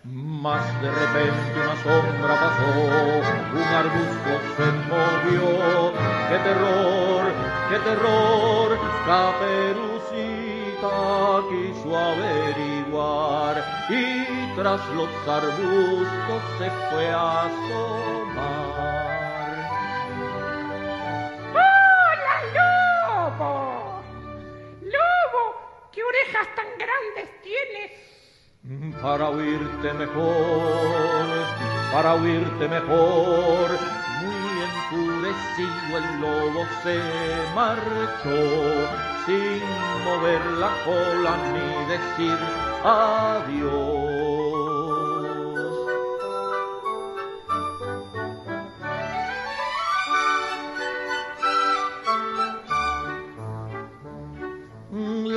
[0.04, 2.72] Mas de repente una sombra pasó,
[3.54, 5.94] un arbusto se movió.
[6.30, 7.24] ¡Qué terror,
[7.70, 8.70] qué terror!
[9.06, 10.52] Caperucita
[11.50, 13.56] quiso averiguar
[13.90, 14.26] y
[14.56, 18.42] tras los arbustos se fue a asomar.
[21.54, 22.36] ¡Hola,
[23.38, 23.71] lobo!
[25.92, 27.92] ¿Qué orejas tan grandes tienes?
[29.02, 31.28] para oírte mejor,
[31.92, 33.70] para oírte mejor.
[34.22, 37.00] Muy enfurecido el lobo se
[37.56, 38.40] marchó,
[39.26, 39.62] sin
[40.06, 42.38] mover la cola ni decir
[42.84, 44.31] adiós.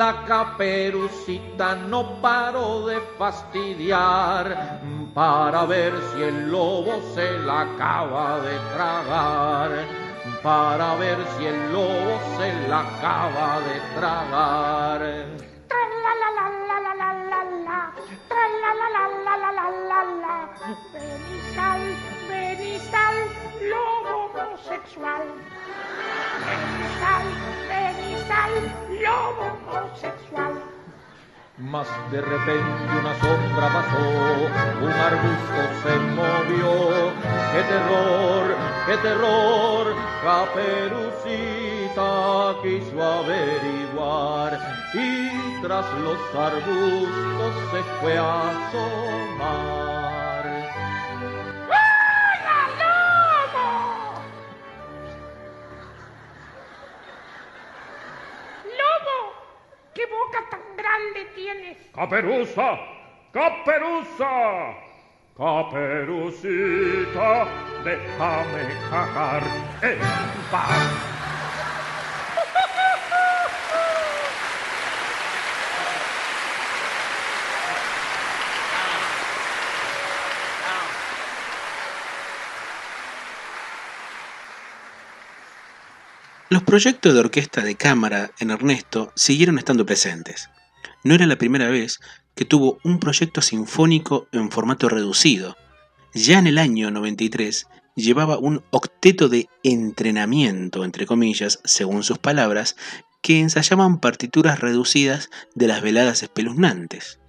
[0.05, 4.83] La caperucita no paró de fastidiar
[5.15, 9.71] para ver si el lobo se la acaba de tragar.
[10.43, 15.01] Para ver si el lobo se la acaba de tragar.
[15.71, 17.81] Tra la la la la la la la la,
[18.29, 20.37] tra la la la la la la la la.
[20.93, 21.83] Ven y sal,
[22.29, 23.17] ven y sal,
[23.73, 25.25] lobo homosexual.
[26.45, 27.27] Ven y sal,
[27.71, 28.53] ven y sal,
[29.03, 30.55] lobo homosexual.
[31.57, 34.05] Mas de repente una sombra pasó,
[34.83, 36.73] un arbusto se movió.
[37.53, 38.45] ¡Qué terror,
[38.87, 39.85] qué terror!
[40.25, 42.09] Caperucita
[42.63, 44.59] quiso averiguar
[44.95, 49.94] y tras los arbustos se fue a asomar.
[61.45, 61.77] Tienes?
[61.95, 62.79] Caperuza,
[63.33, 64.75] caperuza,
[65.37, 67.29] caperucita,
[67.85, 69.43] déjame cagar
[69.83, 69.99] en
[70.51, 70.89] paz.
[86.49, 90.49] Los proyectos de orquesta de cámara en Ernesto siguieron estando presentes.
[91.05, 92.01] No era la primera vez
[92.35, 95.57] que tuvo un proyecto sinfónico en formato reducido.
[96.15, 102.77] Ya en el año 93 llevaba un octeto de entrenamiento, entre comillas, según sus palabras,
[103.23, 107.21] que ensayaban partituras reducidas de las veladas espeluznantes.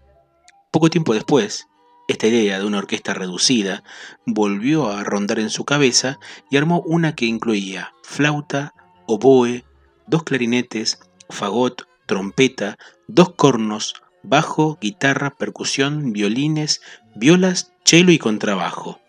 [0.72, 1.68] Poco tiempo después,
[2.08, 3.84] esta idea de una orquesta reducida
[4.26, 6.20] volvió a rondar en su cabeza
[6.50, 8.74] y armó una que incluía flauta,
[9.08, 9.64] oboe,
[10.08, 11.00] dos clarinetes,
[11.30, 12.78] fagot, trompeta,
[13.08, 16.82] dos cornos, bajo, guitarra, percusión, violines,
[17.16, 19.00] violas, cello y contrabajo.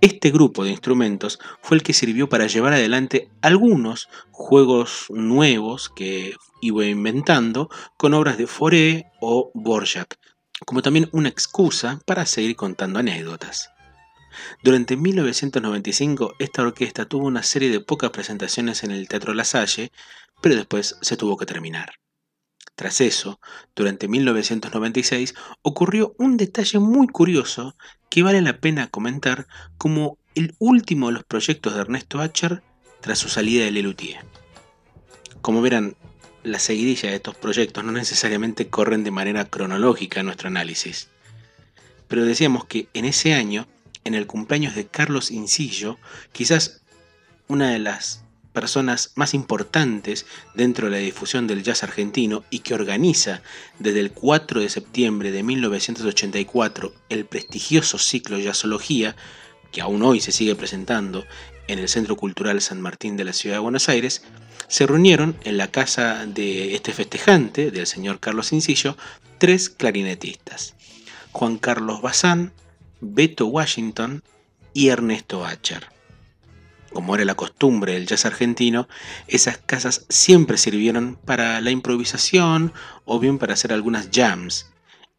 [0.00, 6.36] Este grupo de instrumentos fue el que sirvió para llevar adelante algunos juegos nuevos que
[6.60, 10.16] iba inventando con obras de Fauré o Borjak,
[10.64, 13.70] como también una excusa para seguir contando anécdotas.
[14.62, 19.90] Durante 1995 esta orquesta tuvo una serie de pocas presentaciones en el Teatro La Salle,
[20.40, 21.94] pero después se tuvo que terminar.
[22.78, 23.40] Tras eso,
[23.74, 27.76] durante 1996 ocurrió un detalle muy curioso
[28.08, 29.48] que vale la pena comentar
[29.78, 32.62] como el último de los proyectos de Ernesto Acher
[33.00, 34.24] tras su salida de Lelutier.
[35.40, 35.96] Como verán,
[36.44, 41.08] la seguidilla de estos proyectos no necesariamente corren de manera cronológica en nuestro análisis.
[42.06, 43.66] Pero decíamos que en ese año,
[44.04, 45.98] en el cumpleaños de Carlos Incillo,
[46.32, 46.82] quizás
[47.48, 48.24] una de las
[48.58, 53.40] personas más importantes dentro de la difusión del jazz argentino y que organiza
[53.78, 59.14] desde el 4 de septiembre de 1984 el prestigioso ciclo Jazzología,
[59.70, 61.24] que aún hoy se sigue presentando
[61.68, 64.24] en el Centro Cultural San Martín de la Ciudad de Buenos Aires,
[64.66, 68.96] se reunieron en la casa de este festejante, del señor Carlos Incillo,
[69.38, 70.74] tres clarinetistas,
[71.30, 72.52] Juan Carlos Bazán,
[73.00, 74.24] Beto Washington
[74.74, 75.97] y Ernesto Acher.
[76.92, 78.88] Como era la costumbre del jazz argentino,
[79.26, 82.72] esas casas siempre sirvieron para la improvisación
[83.04, 84.70] o bien para hacer algunas jams,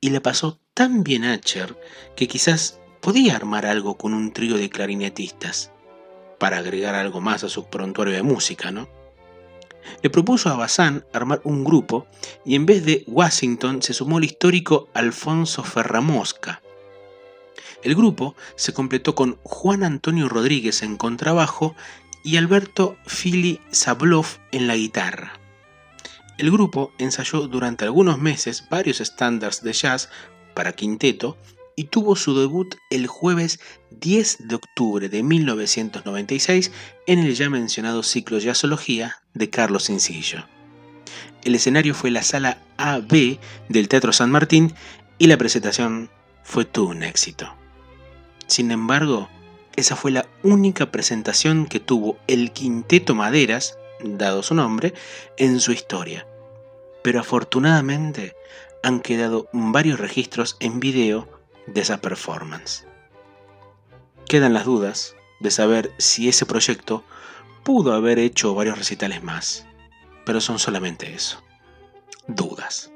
[0.01, 1.77] y le pasó tan bien Acher
[2.15, 5.71] que quizás podía armar algo con un trío de clarinetistas,
[6.39, 8.89] para agregar algo más a su prontuario de música, ¿no?
[10.01, 12.07] Le propuso a Bazán armar un grupo
[12.45, 16.61] y en vez de Washington se sumó el histórico Alfonso Ferramosca.
[17.84, 21.76] El grupo se completó con Juan Antonio Rodríguez en contrabajo
[22.23, 25.39] y Alberto Fili Sablov en la guitarra.
[26.38, 30.10] El grupo ensayó durante algunos meses varios estándares de jazz
[30.53, 31.38] para quinteto
[31.76, 33.60] y tuvo su debut el jueves
[33.91, 36.72] 10 de octubre de 1996
[37.07, 40.45] en el ya mencionado ciclo Jazzología de Carlos Incillo.
[41.43, 43.39] El escenario fue la sala AB
[43.69, 44.73] del Teatro San Martín
[45.18, 46.10] y la presentación
[46.43, 47.59] fue todo un éxito.
[48.49, 49.30] Sin embargo,
[49.76, 54.95] esa fue la única presentación que tuvo el Quinteto Maderas, dado su nombre,
[55.38, 56.27] en su historia.
[57.03, 58.35] Pero afortunadamente
[58.81, 61.30] han quedado varios registros en video
[61.67, 62.88] de esa performance.
[64.27, 67.03] Quedan las dudas de saber si ese proyecto
[67.63, 69.67] pudo haber hecho varios recitales más,
[70.26, 71.43] pero son solamente eso,
[72.27, 72.91] dudas.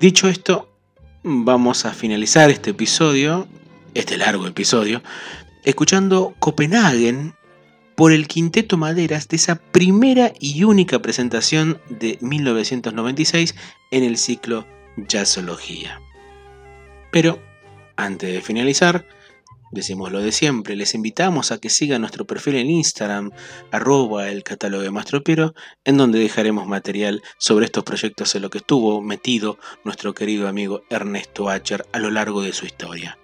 [0.00, 0.77] Dicho esto,
[1.22, 3.48] vamos a finalizar este episodio,
[3.94, 5.02] este largo episodio,
[5.64, 7.34] escuchando Copenhagen
[7.96, 13.54] por el Quinteto Maderas de esa primera y única presentación de 1996
[13.90, 14.66] en el ciclo
[14.96, 16.00] Jazzología.
[17.10, 17.42] Pero,
[17.96, 19.06] antes de finalizar,
[19.70, 23.30] decimos lo de siempre, les invitamos a que sigan nuestro perfil en Instagram,
[23.70, 25.54] arroba el catálogo de Mastropiero,
[25.84, 30.82] en donde dejaremos material sobre estos proyectos en lo que estuvo metido nuestro querido amigo
[30.90, 33.18] Ernesto Acher a lo largo de su historia.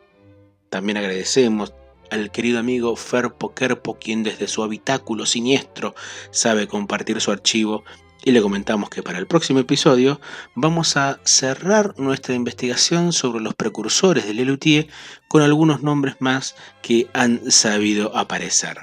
[0.71, 1.73] También agradecemos
[2.11, 5.95] al querido amigo Ferpo Kerpo, quien desde su habitáculo siniestro
[6.31, 7.85] sabe compartir su archivo
[8.25, 10.19] y le comentamos que para el próximo episodio
[10.55, 14.89] vamos a cerrar nuestra investigación sobre los precursores del Lelutier
[15.29, 18.79] con algunos nombres más que han sabido aparecer.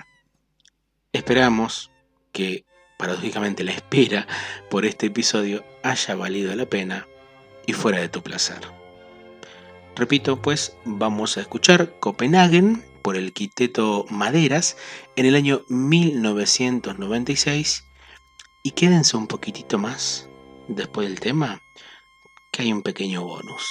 [1.12, 1.90] Esperamos
[2.32, 2.66] que,
[3.00, 4.28] paradójicamente, la espera
[4.70, 7.08] por este episodio haya valido la pena
[7.66, 8.60] y fuera de tu placer.
[9.96, 14.78] Repito, pues vamos a escuchar Copenhagen por el Quiteto Maderas
[15.16, 17.86] en el año 1996
[18.64, 20.30] y quédense un poquitito más
[20.68, 21.62] después del tema,
[22.52, 23.70] que hay un pequeño bonus.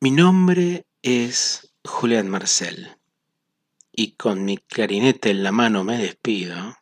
[0.00, 2.96] Mi nombre es Julián Marcel
[3.92, 6.76] y con mi clarinete en la mano me despido.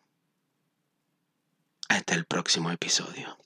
[1.89, 3.37] Hasta el próximo episodio.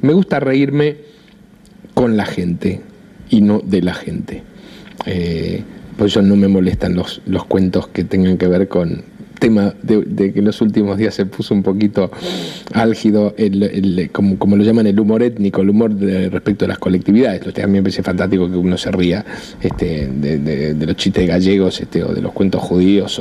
[0.00, 0.96] Me gusta reírme
[1.94, 2.80] con la gente
[3.30, 4.42] y no de la gente.
[5.06, 5.62] Eh,
[5.96, 9.02] por eso no me molestan los, los cuentos que tengan que ver con
[9.38, 12.10] tema de, que en los últimos días se puso un poquito
[12.74, 16.78] álgido, el, como, como lo llaman el humor étnico, el humor de- respecto a las
[16.78, 17.40] colectividades.
[17.40, 19.24] Esto también me parece fantástico que uno se ría
[19.60, 23.20] este, de, los chistes gallegos este, o de los cuentos judíos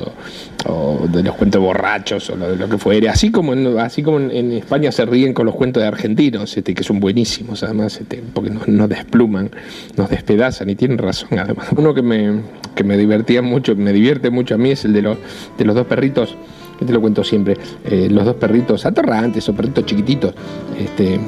[0.65, 3.09] o, de los cuentos borrachos o lo, de lo que fuere.
[3.09, 6.55] Así como, en, así como en, en España se ríen con los cuentos de argentinos,
[6.57, 9.49] este, que son buenísimos además, este, porque nos, nos despluman,
[9.95, 11.67] nos despedazan y tienen razón además.
[11.75, 12.41] Uno que me,
[12.75, 15.17] que me divertía mucho, me divierte mucho a mí es el de los,
[15.57, 19.53] de los dos perritos, que te lo cuento siempre, eh, los dos perritos atorrantes o
[19.53, 20.33] perritos chiquititos,
[20.77, 21.19] este,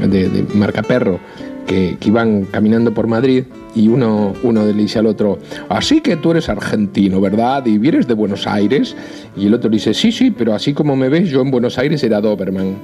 [0.00, 1.20] de, de marca perro,
[1.66, 3.44] que, que iban caminando por Madrid
[3.74, 5.38] y uno, uno le dice al otro,
[5.68, 7.66] así que tú eres argentino, ¿verdad?
[7.66, 8.96] Y vienes de Buenos Aires.
[9.36, 11.76] Y el otro le dice, sí, sí, pero así como me ves, yo en Buenos
[11.78, 12.76] Aires era Doberman.